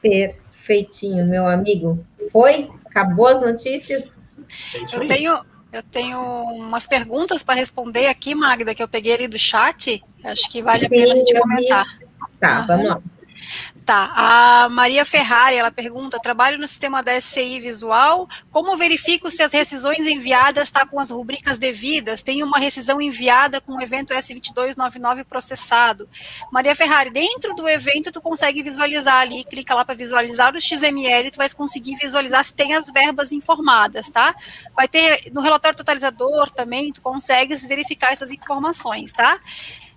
[0.00, 2.02] Perfeitinho, meu amigo.
[2.32, 2.70] Foi?
[2.86, 4.18] Acabou as notícias?
[4.74, 5.38] É eu tenho,
[5.70, 6.18] eu tenho
[6.62, 10.02] umas perguntas para responder aqui, Magda, que eu peguei ali do chat.
[10.24, 11.84] Acho que vale a pena a gente comentar.
[12.40, 12.66] Tá, uhum.
[12.66, 13.00] vamos lá.
[13.84, 19.42] Tá, a Maria Ferrari, ela pergunta, trabalho no sistema da SCI Visual, como verifico se
[19.42, 22.22] as rescisões enviadas estão tá com as rubricas devidas?
[22.22, 26.08] Tem uma rescisão enviada com o evento S2299 processado.
[26.50, 31.30] Maria Ferrari, dentro do evento tu consegue visualizar ali, clica lá para visualizar o XML,
[31.30, 34.34] tu vai conseguir visualizar se tem as verbas informadas, tá?
[34.74, 39.38] Vai ter no relatório totalizador também, tu consegues verificar essas informações, tá?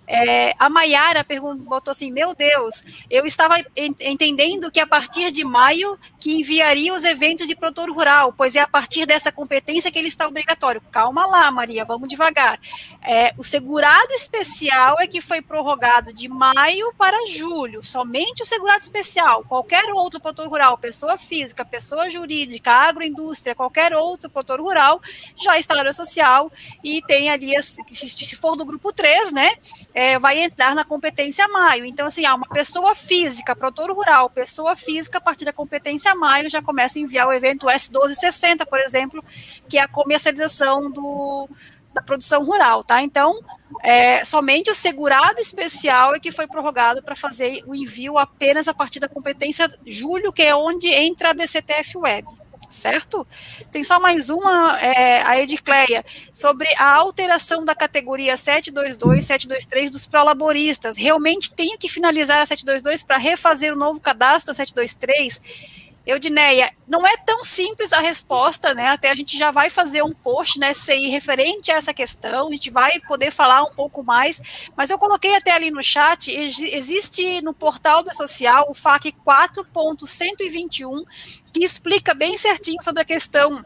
[0.08, 1.24] É, a Maiara
[1.58, 7.04] botou assim: Meu Deus, eu estava entendendo que a partir de maio que enviaria os
[7.04, 10.80] eventos de produtor rural, pois é a partir dessa competência que ele está obrigatório.
[10.90, 12.58] Calma lá, Maria, vamos devagar.
[13.02, 18.80] É, o segurado especial é que foi prorrogado de maio para julho, somente o segurado
[18.80, 19.44] especial.
[19.44, 25.02] Qualquer outro produtor rural, pessoa física, pessoa jurídica, agroindústria, qualquer outro produtor rural,
[25.36, 26.50] já está na área social
[26.82, 29.50] e tem ali, se for do grupo 3, né?
[29.98, 31.84] É, vai entrar na competência maio.
[31.84, 36.48] Então, assim, há uma pessoa física, produtor rural, pessoa física, a partir da competência maio,
[36.48, 39.24] já começa a enviar o evento S1260, por exemplo,
[39.68, 41.48] que é a comercialização do,
[41.92, 43.02] da produção rural, tá?
[43.02, 43.40] Então,
[43.82, 48.74] é, somente o segurado especial é que foi prorrogado para fazer o envio apenas a
[48.74, 52.28] partir da competência julho, que é onde entra a DCTF Web
[52.68, 53.26] certo?
[53.70, 60.06] Tem só mais uma, é, a Edicleia, sobre a alteração da categoria 722, 723 dos
[60.06, 60.96] pró-laboristas.
[60.96, 65.87] Realmente tenho que finalizar a 722 para refazer o novo cadastro 723?
[66.08, 68.88] Eudineia, não é tão simples a resposta, né?
[68.88, 72.52] Até a gente já vai fazer um post na SCI referente a essa questão, a
[72.52, 77.42] gente vai poder falar um pouco mais, mas eu coloquei até ali no chat, existe
[77.42, 81.04] no portal do social o FAQ 4.121,
[81.52, 83.62] que explica bem certinho sobre a questão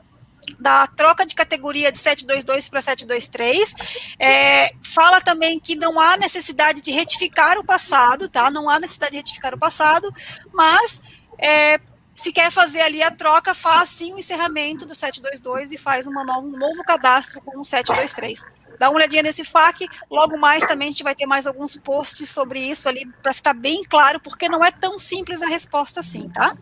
[0.59, 3.73] da troca de categoria de 722 para 723.
[4.19, 8.51] É, fala também que não há necessidade de retificar o passado, tá?
[8.51, 10.13] Não há necessidade de retificar o passado,
[10.53, 11.01] mas
[11.39, 11.81] é,
[12.15, 16.13] se quer fazer ali a troca, faz sim o encerramento do 722 e faz um
[16.13, 18.45] novo cadastro com o 723.
[18.79, 22.29] Dá uma olhadinha nesse FAQ, logo mais também a gente vai ter mais alguns posts
[22.29, 26.29] sobre isso ali, para ficar bem claro, porque não é tão simples a resposta assim,
[26.29, 26.57] tá?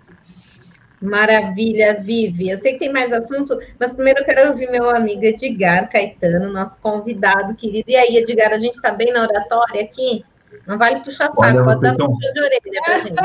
[1.01, 2.51] Maravilha, Vivi.
[2.51, 6.53] Eu sei que tem mais assunto, mas primeiro eu quero ouvir meu amigo Edgar Caetano,
[6.53, 7.91] nosso convidado querido.
[7.91, 10.23] E aí, Edgar, a gente está bem na oratória aqui?
[10.67, 13.15] Não vale puxar saco, Olha, pode dar um puxão de orelha pra gente.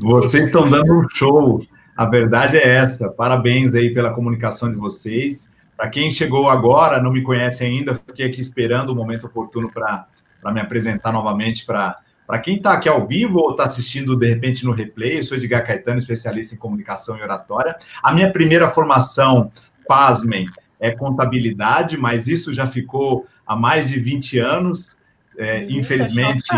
[0.00, 1.60] vocês estão dando um show.
[1.96, 3.08] A verdade é essa.
[3.08, 5.50] Parabéns aí pela comunicação de vocês.
[5.76, 10.06] Para quem chegou agora, não me conhece ainda, fiquei aqui esperando o momento oportuno para
[10.52, 14.64] me apresentar novamente para Para quem está aqui ao vivo ou está assistindo de repente
[14.64, 17.76] no replay, eu sou Edgar Caetano, especialista em comunicação e oratória.
[18.02, 19.52] A minha primeira formação,
[19.86, 20.46] pasmem,
[20.80, 24.96] é contabilidade, mas isso já ficou há mais de 20 anos.
[25.38, 26.48] É, infelizmente.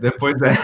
[0.00, 0.54] Depois é.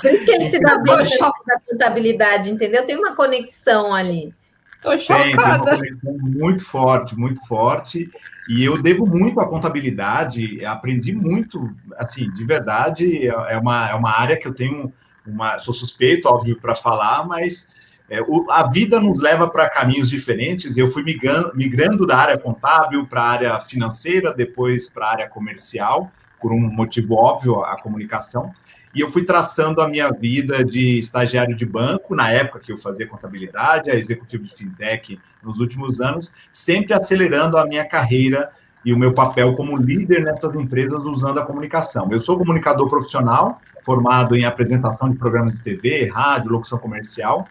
[0.00, 2.86] Por isso que ele se dá bem da contabilidade, entendeu?
[2.86, 4.34] Tem uma conexão ali.
[4.80, 5.22] Tô chocada.
[5.24, 8.10] Tem, tem uma conexão muito forte, muito forte.
[8.48, 14.18] E eu devo muito à contabilidade, aprendi muito, assim, de verdade, é uma, é uma
[14.18, 14.92] área que eu tenho
[15.26, 15.58] uma.
[15.58, 17.68] Sou suspeito, óbvio, para falar, mas
[18.08, 20.76] é, o, a vida nos leva para caminhos diferentes.
[20.76, 25.28] Eu fui migrando, migrando da área contábil para a área financeira, depois para a área
[25.28, 28.52] comercial, por um motivo óbvio, a comunicação
[28.94, 32.78] e eu fui traçando a minha vida de estagiário de banco, na época que eu
[32.78, 38.50] fazia contabilidade, a executivo de fintech nos últimos anos, sempre acelerando a minha carreira
[38.84, 42.08] e o meu papel como líder nessas empresas usando a comunicação.
[42.10, 47.46] Eu sou comunicador profissional, formado em apresentação de programas de TV, rádio, locução comercial,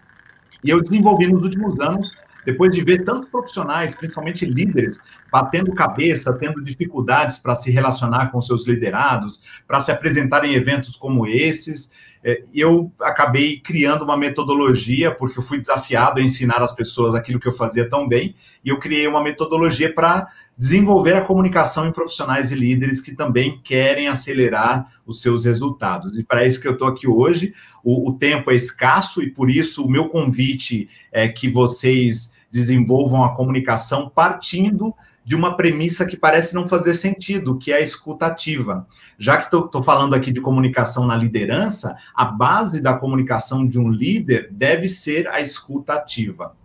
[0.62, 2.10] e eu desenvolvi nos últimos anos
[2.44, 4.98] depois de ver tantos profissionais, principalmente líderes,
[5.30, 10.96] batendo cabeça, tendo dificuldades para se relacionar com seus liderados, para se apresentar em eventos
[10.96, 11.90] como esses,
[12.24, 17.38] é, eu acabei criando uma metodologia, porque eu fui desafiado a ensinar as pessoas aquilo
[17.38, 18.34] que eu fazia tão bem,
[18.64, 20.26] e eu criei uma metodologia para
[20.58, 26.18] desenvolver a comunicação em profissionais e líderes que também querem acelerar os seus resultados.
[26.18, 27.54] E para isso que eu estou aqui hoje,
[27.84, 33.24] o, o tempo é escasso e por isso o meu convite é que vocês desenvolvam
[33.24, 34.92] a comunicação partindo
[35.24, 38.86] de uma premissa que parece não fazer sentido, que é a escutativa.
[39.18, 43.90] Já que estou falando aqui de comunicação na liderança, a base da comunicação de um
[43.90, 46.56] líder deve ser a escutativa.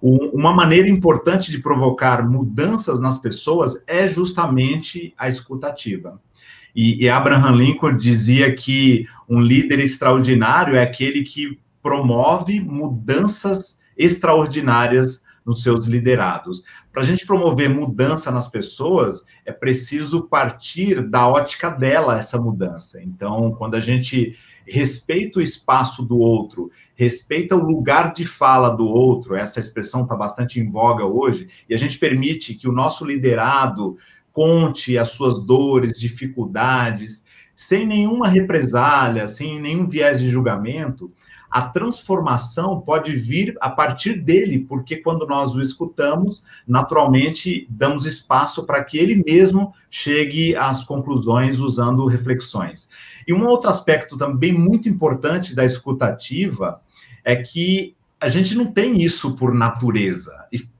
[0.00, 6.20] Uma maneira importante de provocar mudanças nas pessoas é justamente a escutativa.
[6.74, 15.24] E, e Abraham Lincoln dizia que um líder extraordinário é aquele que promove mudanças extraordinárias
[15.44, 16.62] nos seus liderados.
[16.92, 23.00] Para a gente promover mudança nas pessoas, é preciso partir da ótica dela essa mudança.
[23.00, 24.36] Então, quando a gente
[24.66, 30.16] respeita o espaço do outro, respeita o lugar de fala do outro, essa expressão está
[30.16, 33.96] bastante em voga hoje, e a gente permite que o nosso liderado
[34.32, 41.10] conte as suas dores, dificuldades, sem nenhuma represália, sem nenhum viés de julgamento,
[41.50, 48.64] a transformação pode vir a partir dele, porque quando nós o escutamos, naturalmente damos espaço
[48.64, 52.88] para que ele mesmo chegue às conclusões usando reflexões.
[53.26, 56.80] E um outro aspecto também muito importante da escutativa
[57.24, 60.32] é que a gente não tem isso por natureza,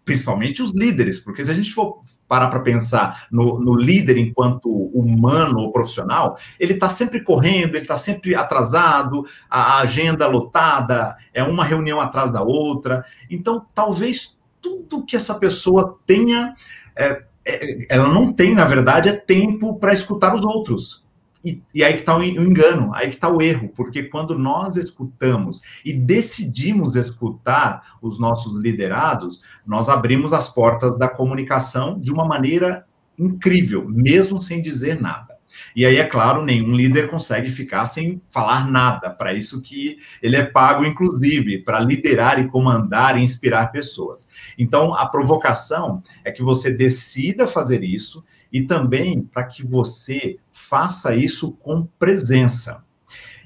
[0.05, 4.69] principalmente os líderes, porque se a gente for parar para pensar no, no, líder enquanto
[4.69, 11.17] humano ou profissional, ele está sempre correndo, ele está sempre atrasado, a, a agenda lotada,
[11.33, 13.05] é uma reunião atrás da outra.
[13.31, 16.55] Então, talvez tudo que essa pessoa tenha,
[16.97, 21.06] é, é, ela não tem, na verdade, é tempo para escutar os outros.
[21.45, 24.77] E, e, aí que está o engano, aí que está o erro, porque quando nós
[24.77, 32.25] escutamos e decidimos escutar os nossos liderados, nós abrimos as portas da comunicação de uma
[32.25, 32.85] maneira
[33.19, 35.37] incrível, mesmo sem dizer nada.
[35.75, 39.11] E aí, é claro, nenhum líder consegue ficar sem falar nada.
[39.11, 44.29] Para isso que ele é pago, inclusive, para liderar e comandar e inspirar pessoas.
[44.59, 48.25] Então, a provocação é que você decida fazer isso
[48.57, 52.83] e também para que você faça isso com presença.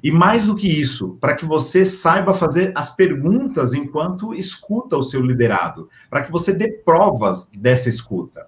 [0.00, 5.02] E mais do que isso, para que você saiba fazer as perguntas enquanto escuta o
[5.02, 8.46] seu liderado, para que você dê provas dessa escuta.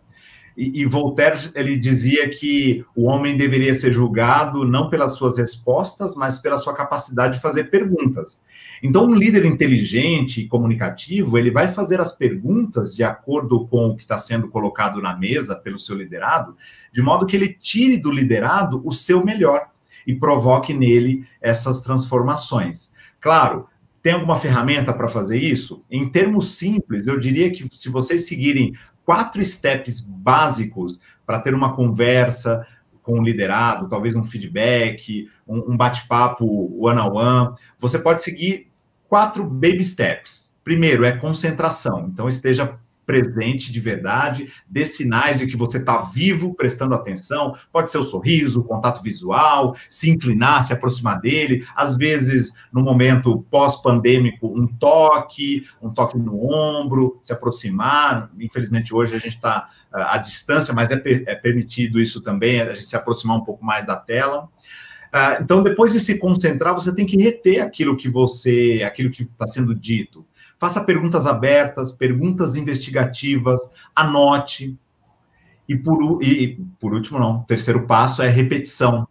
[0.56, 6.14] E, e, Voltaire ele dizia que o homem deveria ser julgado não pelas suas respostas,
[6.14, 8.40] mas pela sua capacidade de fazer perguntas.
[8.82, 13.96] Então, um líder inteligente e comunicativo ele vai fazer as perguntas de acordo com o
[13.96, 16.56] que está sendo colocado na mesa pelo seu liderado,
[16.92, 19.68] de modo que ele tire do liderado o seu melhor
[20.06, 22.92] e provoque nele essas transformações.
[23.20, 23.68] Claro,
[24.02, 25.80] tem alguma ferramenta para fazer isso?
[25.88, 28.72] Em termos simples, eu diria que se vocês seguirem
[29.04, 32.66] quatro steps básicos para ter uma conversa
[33.02, 36.46] com o liderado, talvez um feedback, um, um bate-papo
[36.78, 38.70] one-on-one, você pode seguir
[39.08, 40.54] quatro baby steps.
[40.62, 46.54] Primeiro é concentração, então esteja presente de verdade, dê sinais de que você está vivo,
[46.54, 47.52] prestando atenção.
[47.72, 51.66] Pode ser o sorriso, o contato visual, se inclinar, se aproximar dele.
[51.74, 58.30] Às vezes, no momento pós-pandêmico, um toque, um toque no ombro, se aproximar.
[58.38, 62.60] Infelizmente, hoje a gente está ah, à distância, mas é, per é permitido isso também,
[62.60, 64.48] a gente se aproximar um pouco mais da tela.
[65.12, 69.24] Ah, então, depois de se concentrar, você tem que reter aquilo que você, aquilo que
[69.24, 70.24] está sendo dito.
[70.62, 74.78] Faça perguntas abertas, perguntas investigativas, anote.
[75.68, 79.08] E por, e, por último, não, o terceiro passo é repetição.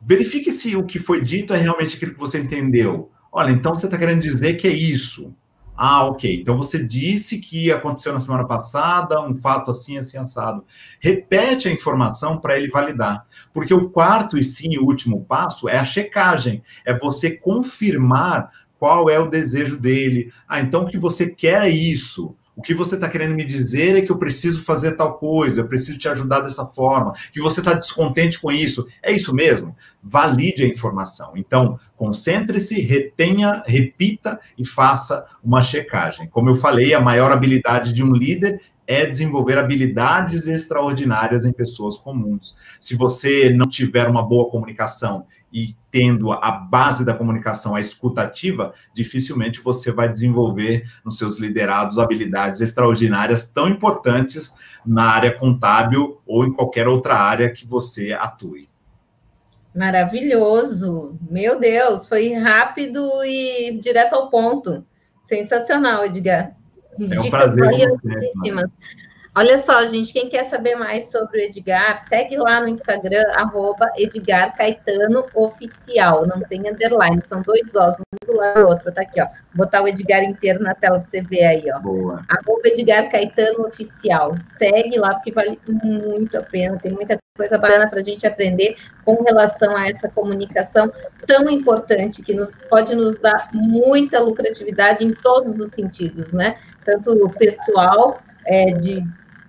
[0.00, 3.10] Verifique se o que foi dito é realmente aquilo que você entendeu.
[3.32, 5.34] Olha, então você está querendo dizer que é isso.
[5.76, 6.40] Ah, ok.
[6.40, 10.64] Então você disse que aconteceu na semana passada um fato assim, assim, assado.
[11.00, 13.26] Repete a informação para ele validar.
[13.52, 16.62] Porque o quarto e sim o último passo é a checagem.
[16.84, 18.52] É você confirmar
[18.84, 20.30] qual é o desejo dele.
[20.46, 22.36] Ah, então o que você quer é isso.
[22.54, 25.66] O que você está querendo me dizer é que eu preciso fazer tal coisa, eu
[25.66, 28.86] preciso te ajudar dessa forma, que você está descontente com isso.
[29.02, 29.74] É isso mesmo?
[30.02, 31.32] Valide a informação.
[31.34, 36.28] Então, concentre-se, retenha, repita e faça uma checagem.
[36.28, 41.96] Como eu falei, a maior habilidade de um líder é desenvolver habilidades extraordinárias em pessoas
[41.96, 42.54] comuns.
[42.78, 45.24] Se você não tiver uma boa comunicação
[45.54, 51.96] e tendo a base da comunicação, a escutativa, dificilmente você vai desenvolver nos seus liderados
[51.96, 54.52] habilidades extraordinárias tão importantes
[54.84, 58.68] na área contábil ou em qualquer outra área que você atue.
[59.72, 61.16] Maravilhoso!
[61.30, 64.84] Meu Deus, foi rápido e direto ao ponto.
[65.22, 66.56] Sensacional, Edgar.
[66.98, 67.64] É um prazer.
[69.36, 73.90] Olha só, gente, quem quer saber mais sobre o Edgar, segue lá no Instagram, arroba
[73.96, 76.24] Edgar Caetano Oficial.
[76.24, 78.92] Não tem underline, são dois Os, um do lado do outro.
[78.92, 79.26] Tá aqui, ó.
[79.52, 81.80] Vou botar o Edgar inteiro na tela para você ver aí, ó.
[81.80, 82.22] Boa.
[82.28, 84.36] Arroba Edgar Caetano Oficial.
[84.40, 86.78] Segue lá, porque vale muito a pena.
[86.78, 90.92] Tem muita coisa bacana para a gente aprender com relação a essa comunicação
[91.26, 96.56] tão importante que nos pode nos dar muita lucratividade em todos os sentidos, né?
[96.84, 99.02] Tanto pessoal, é, de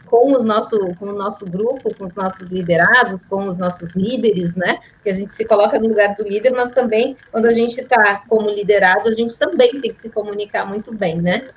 [0.05, 4.55] com o nosso, com o nosso grupo, com os nossos liderados, com os nossos líderes,
[4.55, 4.79] né?
[5.03, 8.23] Que a gente se coloca no lugar do líder, mas também quando a gente está
[8.27, 11.47] como liderado, a gente também tem que se comunicar muito bem, né?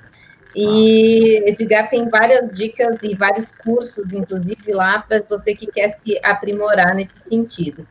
[0.55, 6.19] E Edgar tem várias dicas e vários cursos, inclusive, lá para você que quer se
[6.23, 7.87] aprimorar nesse sentido.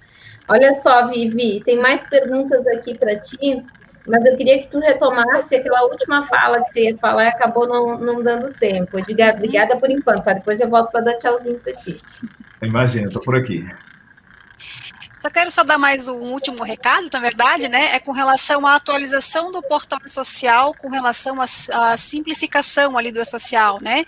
[0.48, 3.64] Olha só, Vivi, tem mais perguntas aqui para ti.
[4.09, 7.66] Mas eu queria que tu retomasse aquela última fala que você ia falar e acabou
[7.66, 9.00] não, não dando tempo.
[9.02, 10.32] Diga, obrigada por enquanto, tá?
[10.32, 11.96] Depois eu volto para dar tchauzinho para ti.
[12.62, 13.68] Imagina, estou por aqui.
[15.18, 17.96] Só quero só dar mais um último recado, na verdade, né?
[17.96, 23.78] É com relação à atualização do portal social, com relação à, simplificação ali do e-social,
[23.82, 24.04] né?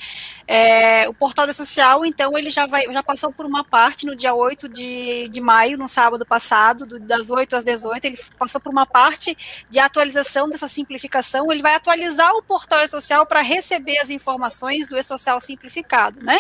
[0.47, 4.33] É, o portal e-social, então, ele já, vai, já passou por uma parte no dia
[4.33, 8.71] 8 de, de maio, no sábado passado, do, das 8 às 18, ele passou por
[8.71, 9.37] uma parte
[9.69, 14.97] de atualização dessa simplificação, ele vai atualizar o portal e-social para receber as informações do
[14.97, 16.39] e-social simplificado, né?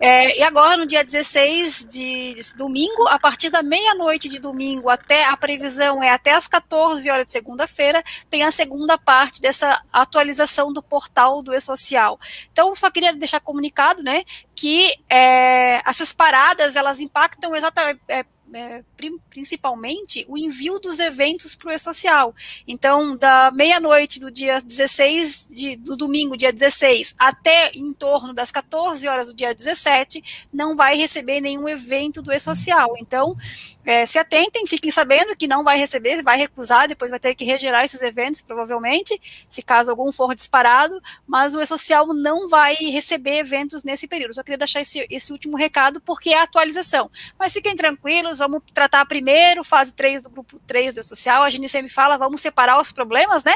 [0.00, 4.88] É, e agora, no dia 16 de domingo, a partir da meia meia-noite de domingo
[4.88, 9.82] até a previsão é até as 14 horas de segunda-feira, tem a segunda parte dessa
[9.92, 12.18] atualização do portal do e-social.
[12.52, 14.24] Então, só queria deixar comunicado, né,
[14.54, 18.82] que é, essas paradas elas impactam exatamente é, é,
[19.28, 22.34] principalmente o envio dos eventos para o e-social.
[22.66, 28.50] Então, da meia-noite do dia 16, de, do domingo, dia 16, até em torno das
[28.50, 32.94] 14 horas do dia 17, não vai receber nenhum evento do e-social.
[32.98, 33.36] Então,
[33.84, 37.44] é, se atentem, fiquem sabendo que não vai receber, vai recusar, depois vai ter que
[37.44, 43.38] regerar esses eventos, provavelmente, se caso algum for disparado, mas o e-social não vai receber
[43.38, 44.34] eventos nesse período.
[44.34, 47.10] Só queria deixar esse, esse último recado, porque é atualização.
[47.38, 51.44] Mas fiquem tranquilos, vamos tratar primeiro fase 3 do grupo 3 do social.
[51.44, 53.54] A GNC me fala, vamos separar os problemas, né?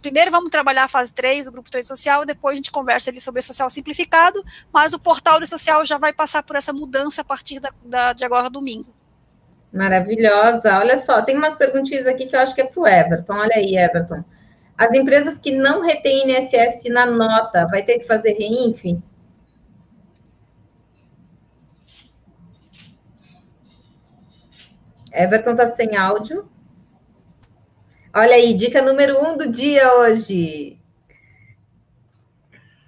[0.00, 3.20] Primeiro vamos trabalhar a fase 3 do grupo 3 social, depois a gente conversa ali
[3.20, 7.24] sobre social simplificado, mas o portal do social já vai passar por essa mudança a
[7.24, 8.94] partir da, da de agora domingo.
[9.72, 10.78] Maravilhosa.
[10.78, 13.34] Olha só, tem umas perguntinhas aqui que eu acho que é para o Everton.
[13.34, 14.24] Olha aí, Everton.
[14.76, 18.82] As empresas que não retêm INSS na nota, vai ter que fazer reinf?
[25.12, 26.48] Everton tá sem áudio.
[28.14, 30.78] Olha aí, dica número um do dia hoje.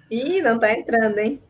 [0.09, 1.41] Ih, não tá entrando, hein?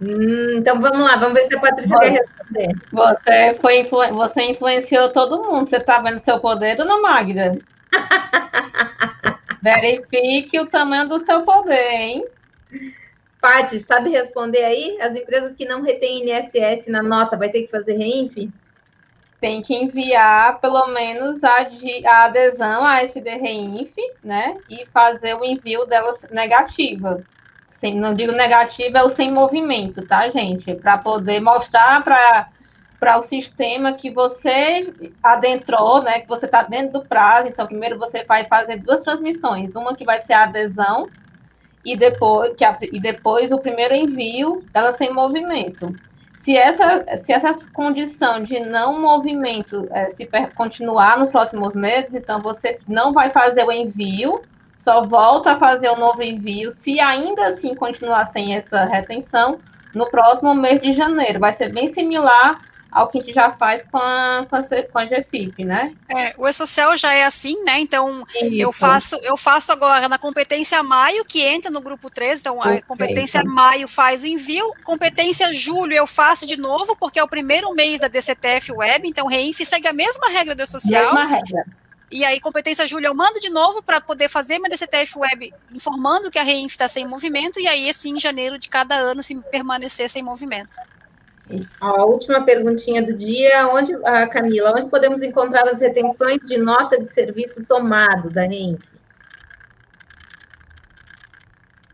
[0.00, 2.76] Hum, então vamos lá, vamos ver se a Patrícia você, quer responder.
[2.92, 5.68] Você, foi influ, você influenciou todo mundo.
[5.68, 7.58] Você está vendo seu poder, dona Magda?
[9.62, 12.26] Verifique o tamanho do seu poder, hein?
[13.44, 14.98] Paty, sabe responder aí?
[15.02, 18.50] As empresas que não retêm INSS na nota, vai ter que fazer reinf?
[19.38, 24.56] Tem que enviar pelo menos a, de, a adesão à FD Reinf, né?
[24.66, 27.22] E fazer o envio dela negativa.
[27.68, 30.74] Sem, não digo negativa, é o sem movimento, tá, gente?
[30.76, 32.48] Para poder mostrar para
[32.98, 34.90] para o sistema que você
[35.22, 36.20] adentrou, né?
[36.20, 37.48] Que você está dentro do prazo.
[37.48, 41.12] Então, primeiro você vai fazer duas transmissões, uma que vai ser a adesão
[41.84, 45.94] e depois, que a, e depois o primeiro envio dela sem movimento.
[46.36, 52.40] Se essa, se essa condição de não movimento é, se continuar nos próximos meses, então
[52.42, 54.42] você não vai fazer o envio,
[54.76, 56.70] só volta a fazer o novo envio.
[56.70, 59.58] Se ainda assim continuar sem essa retenção,
[59.94, 61.38] no próximo mês de janeiro.
[61.38, 62.58] Vai ser bem similar
[62.94, 65.92] ao que a gente já faz com a, com a, com a GFIP, né?
[66.08, 67.80] É, o E-Social já é assim, né?
[67.80, 68.54] Então, Isso.
[68.54, 72.80] eu faço eu faço agora na competência maio, que entra no grupo 3, então a
[72.82, 77.74] competência maio faz o envio, competência julho eu faço de novo, porque é o primeiro
[77.74, 81.12] mês da DCTF Web, então Reinf segue a mesma regra do E-Social.
[81.12, 81.64] Mesma regra.
[82.12, 86.30] E aí, competência Júlia, eu mando de novo para poder fazer minha DCTF Web informando
[86.30, 89.34] que a Reinf está sem movimento, e aí, assim, em janeiro de cada ano, se
[89.50, 90.78] permanecer sem movimento.
[91.80, 93.92] A última perguntinha do dia, onde,
[94.32, 98.82] Camila, onde podemos encontrar as retenções de nota de serviço tomado da Reinf?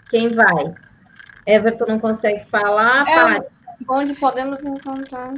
[0.09, 0.75] Quem vai?
[1.47, 3.07] Everton não consegue falar.
[3.09, 3.47] É,
[3.89, 5.35] onde podemos encontrar?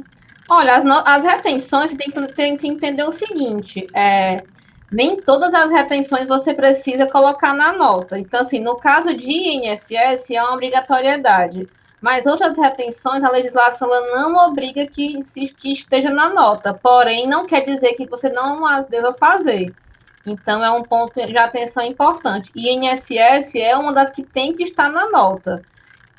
[0.49, 4.43] Olha, as, as retenções, você tem que, tem que entender o seguinte: é,
[4.91, 8.19] nem todas as retenções você precisa colocar na nota.
[8.19, 11.67] Então, assim, no caso de INSS, é uma obrigatoriedade.
[12.03, 15.21] Mas outras retenções, a legislação não obriga que,
[15.57, 16.73] que esteja na nota.
[16.73, 19.73] Porém, não quer dizer que você não as deva fazer.
[20.25, 22.51] Então, é um ponto de atenção importante.
[22.53, 25.63] E INSS é uma das que tem que estar na nota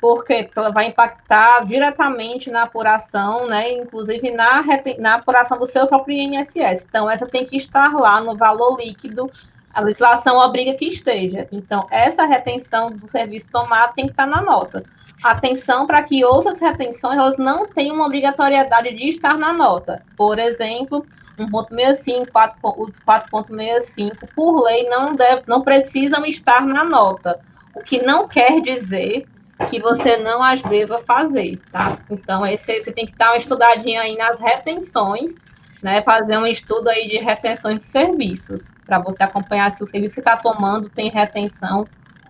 [0.01, 4.63] porque ela vai impactar diretamente na apuração, né, inclusive na,
[4.99, 6.85] na apuração do seu próprio INSS.
[6.87, 9.27] Então, essa tem que estar lá no valor líquido,
[9.75, 11.47] a legislação obriga que esteja.
[11.51, 14.83] Então, essa retenção do serviço tomado tem que estar na nota.
[15.21, 20.01] Atenção para que outras retenções elas não tenham uma obrigatoriedade de estar na nota.
[20.15, 21.05] Por exemplo,
[21.37, 27.41] 1.65, 4, os 4.65, por lei, não, deve, não precisam estar na nota.
[27.75, 29.27] O que não quer dizer
[29.69, 31.97] que você não as deva fazer, tá?
[32.09, 35.37] Então, esse, você tem que dar uma estudadinha aí nas retenções,
[35.83, 36.01] né?
[36.01, 40.21] Fazer um estudo aí de retenções de serviços, para você acompanhar se o serviço que
[40.21, 41.87] está tomando tem retenção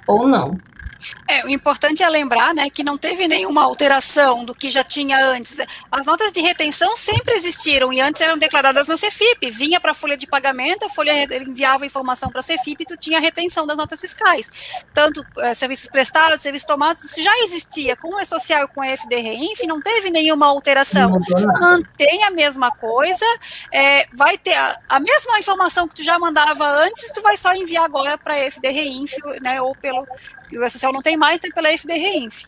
[0.07, 0.61] ou não.
[1.27, 5.17] É, o importante é lembrar, né, que não teve nenhuma alteração do que já tinha
[5.25, 5.59] antes.
[5.91, 9.49] As notas de retenção sempre existiram e antes eram declaradas na Cefip.
[9.49, 12.97] Vinha para a folha de pagamento, a folha enviava informação para a Cefip e tu
[12.97, 14.83] tinha a retenção das notas fiscais.
[14.93, 17.95] Tanto é, serviços prestados, serviços tomados, isso já existia.
[17.95, 21.19] Com o E-Social e com a FDRINF, não teve nenhuma alteração.
[21.59, 23.25] Mantém a mesma coisa,
[23.71, 27.53] é, vai ter a, a, mesma informação que tu já mandava antes, tu vai só
[27.53, 30.05] enviar agora para a FDRINF, né, ou pelo
[30.47, 32.45] que o E-Social não tem mais, tem pela FDRINF.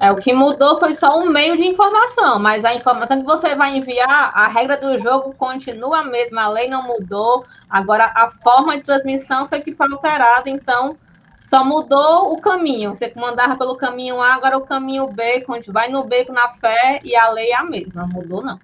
[0.00, 3.54] É, o que mudou foi só um meio de informação, mas a informação que você
[3.54, 8.30] vai enviar, a regra do jogo continua a mesma, a lei não mudou, agora a
[8.42, 10.96] forma de transmissão foi que foi alterada, então
[11.40, 12.94] só mudou o caminho.
[12.94, 16.98] Você mandava pelo caminho A, agora o caminho B, quando vai no beco na fé
[17.04, 18.58] e a lei é a mesma, mudou não.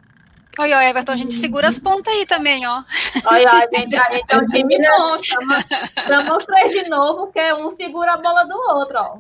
[0.59, 2.82] Oi, ó, Everton, a gente segura as pontas aí também, ó.
[3.26, 5.16] Olha, a gente, a gente é um time bom.
[5.16, 9.18] Estamos três de novo, que um segura a bola do outro, ó.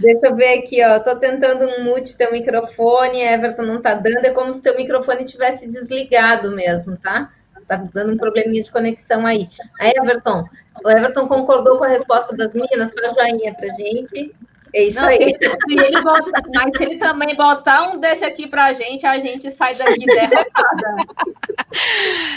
[0.00, 0.98] Deixa eu ver aqui, ó.
[0.98, 4.24] Tô tentando um mute teu microfone, Everton não tá dando.
[4.24, 7.30] É como se teu microfone tivesse desligado mesmo, tá?
[7.68, 9.48] Tá dando um probleminha de conexão aí.
[9.78, 10.44] Aí, Everton,
[10.84, 14.34] o Everton concordou com a resposta das meninas, para joinha pra gente.
[14.74, 15.18] É isso não, aí.
[15.18, 19.18] Se, se ele bota, mas se ele também botar um desse aqui pra gente, a
[19.18, 20.96] gente sai daqui derrotada.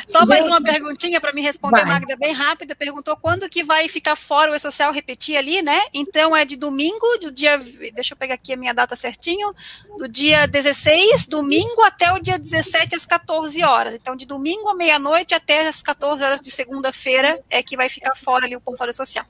[0.07, 1.93] Só mais uma perguntinha para me responder, vai.
[1.93, 2.75] Magda, bem rápida.
[2.75, 5.79] Perguntou quando que vai ficar fora o E-Social, repetir ali, né?
[5.93, 7.57] Então é de domingo, do dia.
[7.93, 9.53] Deixa eu pegar aqui a minha data certinho.
[9.97, 13.95] Do dia 16, domingo, até o dia 17, às 14 horas.
[13.95, 18.15] Então, de domingo à meia-noite até as 14 horas de segunda-feira é que vai ficar
[18.15, 19.25] fora ali o portal social.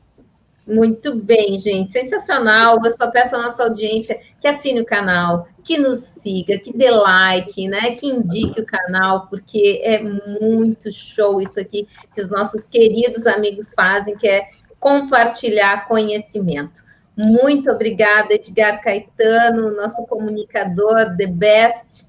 [0.71, 2.79] Muito bem, gente, sensacional.
[2.81, 6.89] Eu só peço à nossa audiência que assine o canal, que nos siga, que dê
[6.89, 7.91] like, né?
[7.95, 11.85] Que indique o canal, porque é muito show isso aqui
[12.15, 14.47] que os nossos queridos amigos fazem, que é
[14.79, 16.83] compartilhar conhecimento.
[17.17, 22.07] Muito obrigada, Edgar Caetano, nosso comunicador, the best.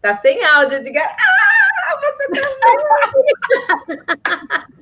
[0.00, 1.14] Tá sem áudio, Edgar.
[1.14, 2.30] Ah, você
[4.16, 4.66] tá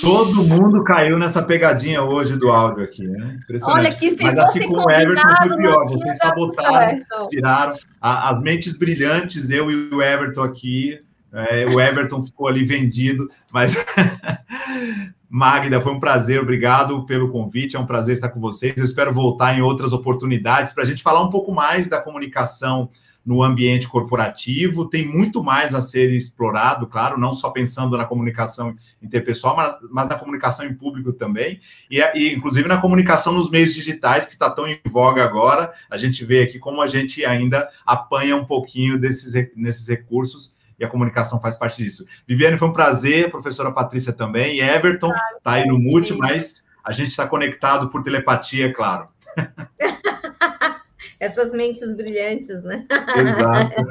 [0.00, 3.38] Todo mundo caiu nessa pegadinha hoje do áudio aqui, né?
[3.42, 3.78] Impressionante.
[3.78, 5.88] Olha que se Mas que com o Everton foi pior.
[5.88, 11.00] Vocês sabotaram, tiraram a, as mentes brilhantes, eu e o Everton aqui.
[11.32, 13.76] É, o Everton ficou ali vendido, mas
[15.30, 18.74] Magda, foi um prazer, obrigado pelo convite, é um prazer estar com vocês.
[18.76, 22.90] Eu espero voltar em outras oportunidades para a gente falar um pouco mais da comunicação
[23.24, 28.74] no ambiente corporativo, tem muito mais a ser explorado, claro, não só pensando na comunicação
[29.02, 31.60] interpessoal, mas, mas na comunicação em público também,
[31.90, 35.96] e, e inclusive na comunicação nos meios digitais, que está tão em voga agora, a
[35.96, 40.88] gente vê aqui como a gente ainda apanha um pouquinho desses, nesses recursos, e a
[40.88, 42.06] comunicação faz parte disso.
[42.26, 46.90] Viviane, foi um prazer, professora Patrícia também, e Everton está aí no mute, mas a
[46.90, 49.08] gente está conectado por telepatia, é claro.
[51.20, 52.86] Essas mentes brilhantes, né?
[53.16, 53.84] Exato.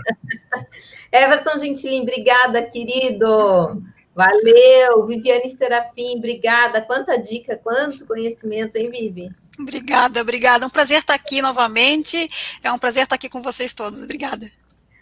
[1.14, 3.84] Everton Gentilin, obrigada, querido.
[4.16, 5.06] Valeu.
[5.06, 6.82] Viviane Serafim, obrigada.
[6.82, 9.30] Quanta dica, quanto conhecimento, hein, Vivi?
[9.60, 10.66] Obrigada, obrigada.
[10.66, 12.28] Um prazer estar aqui novamente.
[12.64, 14.04] É um prazer estar aqui com vocês todos.
[14.04, 14.50] Obrigada.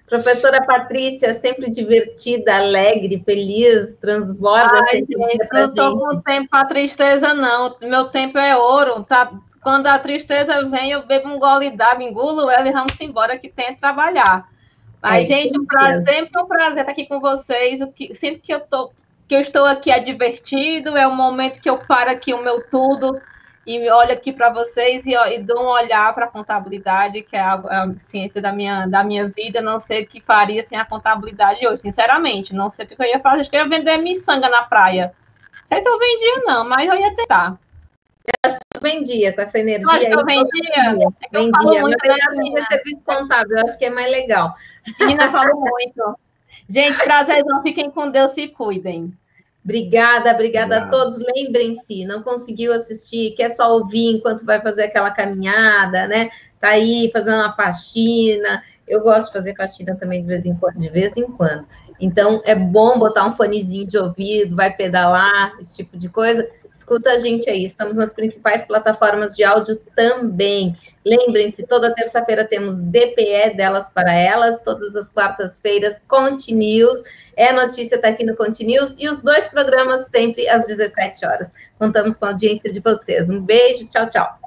[0.07, 4.81] Professora Patrícia, sempre divertida, alegre, feliz, transborda.
[4.89, 5.15] Ai, gente,
[5.51, 7.75] não estou com tempo para tristeza, não.
[7.81, 9.31] Meu tempo é ouro, tá?
[9.67, 13.49] Quando a tristeza vem, eu bebo um gole d'água, engulo ela e vamos embora que
[13.49, 14.47] tem que trabalhar.
[15.01, 17.81] Mas, é, gente, um prazer, sempre um prazer estar aqui com vocês.
[17.81, 18.93] O que, sempre que eu, tô,
[19.27, 22.65] que eu estou aqui é divertido, é o momento que eu paro aqui o meu
[22.69, 23.21] tudo
[23.65, 27.41] e olho aqui para vocês e, e, dou um olhar para a contabilidade, que é
[27.41, 29.59] a, a, ciência da minha, da minha vida.
[29.59, 32.55] Não sei o que faria sem a contabilidade hoje, sinceramente.
[32.55, 33.41] Não sei o que eu ia fazer.
[33.41, 35.13] Acho que eu ia vender miçanga na praia.
[35.59, 37.59] Não sei se eu vendia, não, mas eu ia tentar.
[38.27, 39.87] Eu acho que eu vendia com essa energia.
[39.87, 40.71] Eu acho que eu vendia.
[40.71, 41.89] É que vendia, eu
[42.35, 44.53] mas eu serviço contábil, eu acho que é mais legal.
[44.99, 46.19] Menina, falo muito.
[46.69, 49.13] Gente, prazerzão, fiquem com Deus, se cuidem.
[49.63, 51.17] Obrigada, obrigada a todos.
[51.17, 56.29] Lembrem-se, não conseguiu assistir, quer só ouvir enquanto vai fazer aquela caminhada, né?
[56.59, 58.63] Tá aí fazendo uma faxina.
[58.87, 61.67] Eu gosto de fazer faxina também de vez em quando, de vez em quando.
[61.99, 66.47] Então é bom botar um fonezinho de ouvido, vai pedalar, esse tipo de coisa.
[66.71, 70.75] Escuta a gente aí, estamos nas principais plataformas de áudio também.
[71.03, 77.01] Lembrem-se, toda terça-feira temos DPE delas para elas, todas as quartas-feiras Continuous.
[77.35, 81.51] É notícia está aqui no Continuous e os dois programas sempre às 17 horas.
[81.79, 83.27] Contamos com a audiência de vocês.
[83.29, 84.46] Um beijo, tchau, tchau.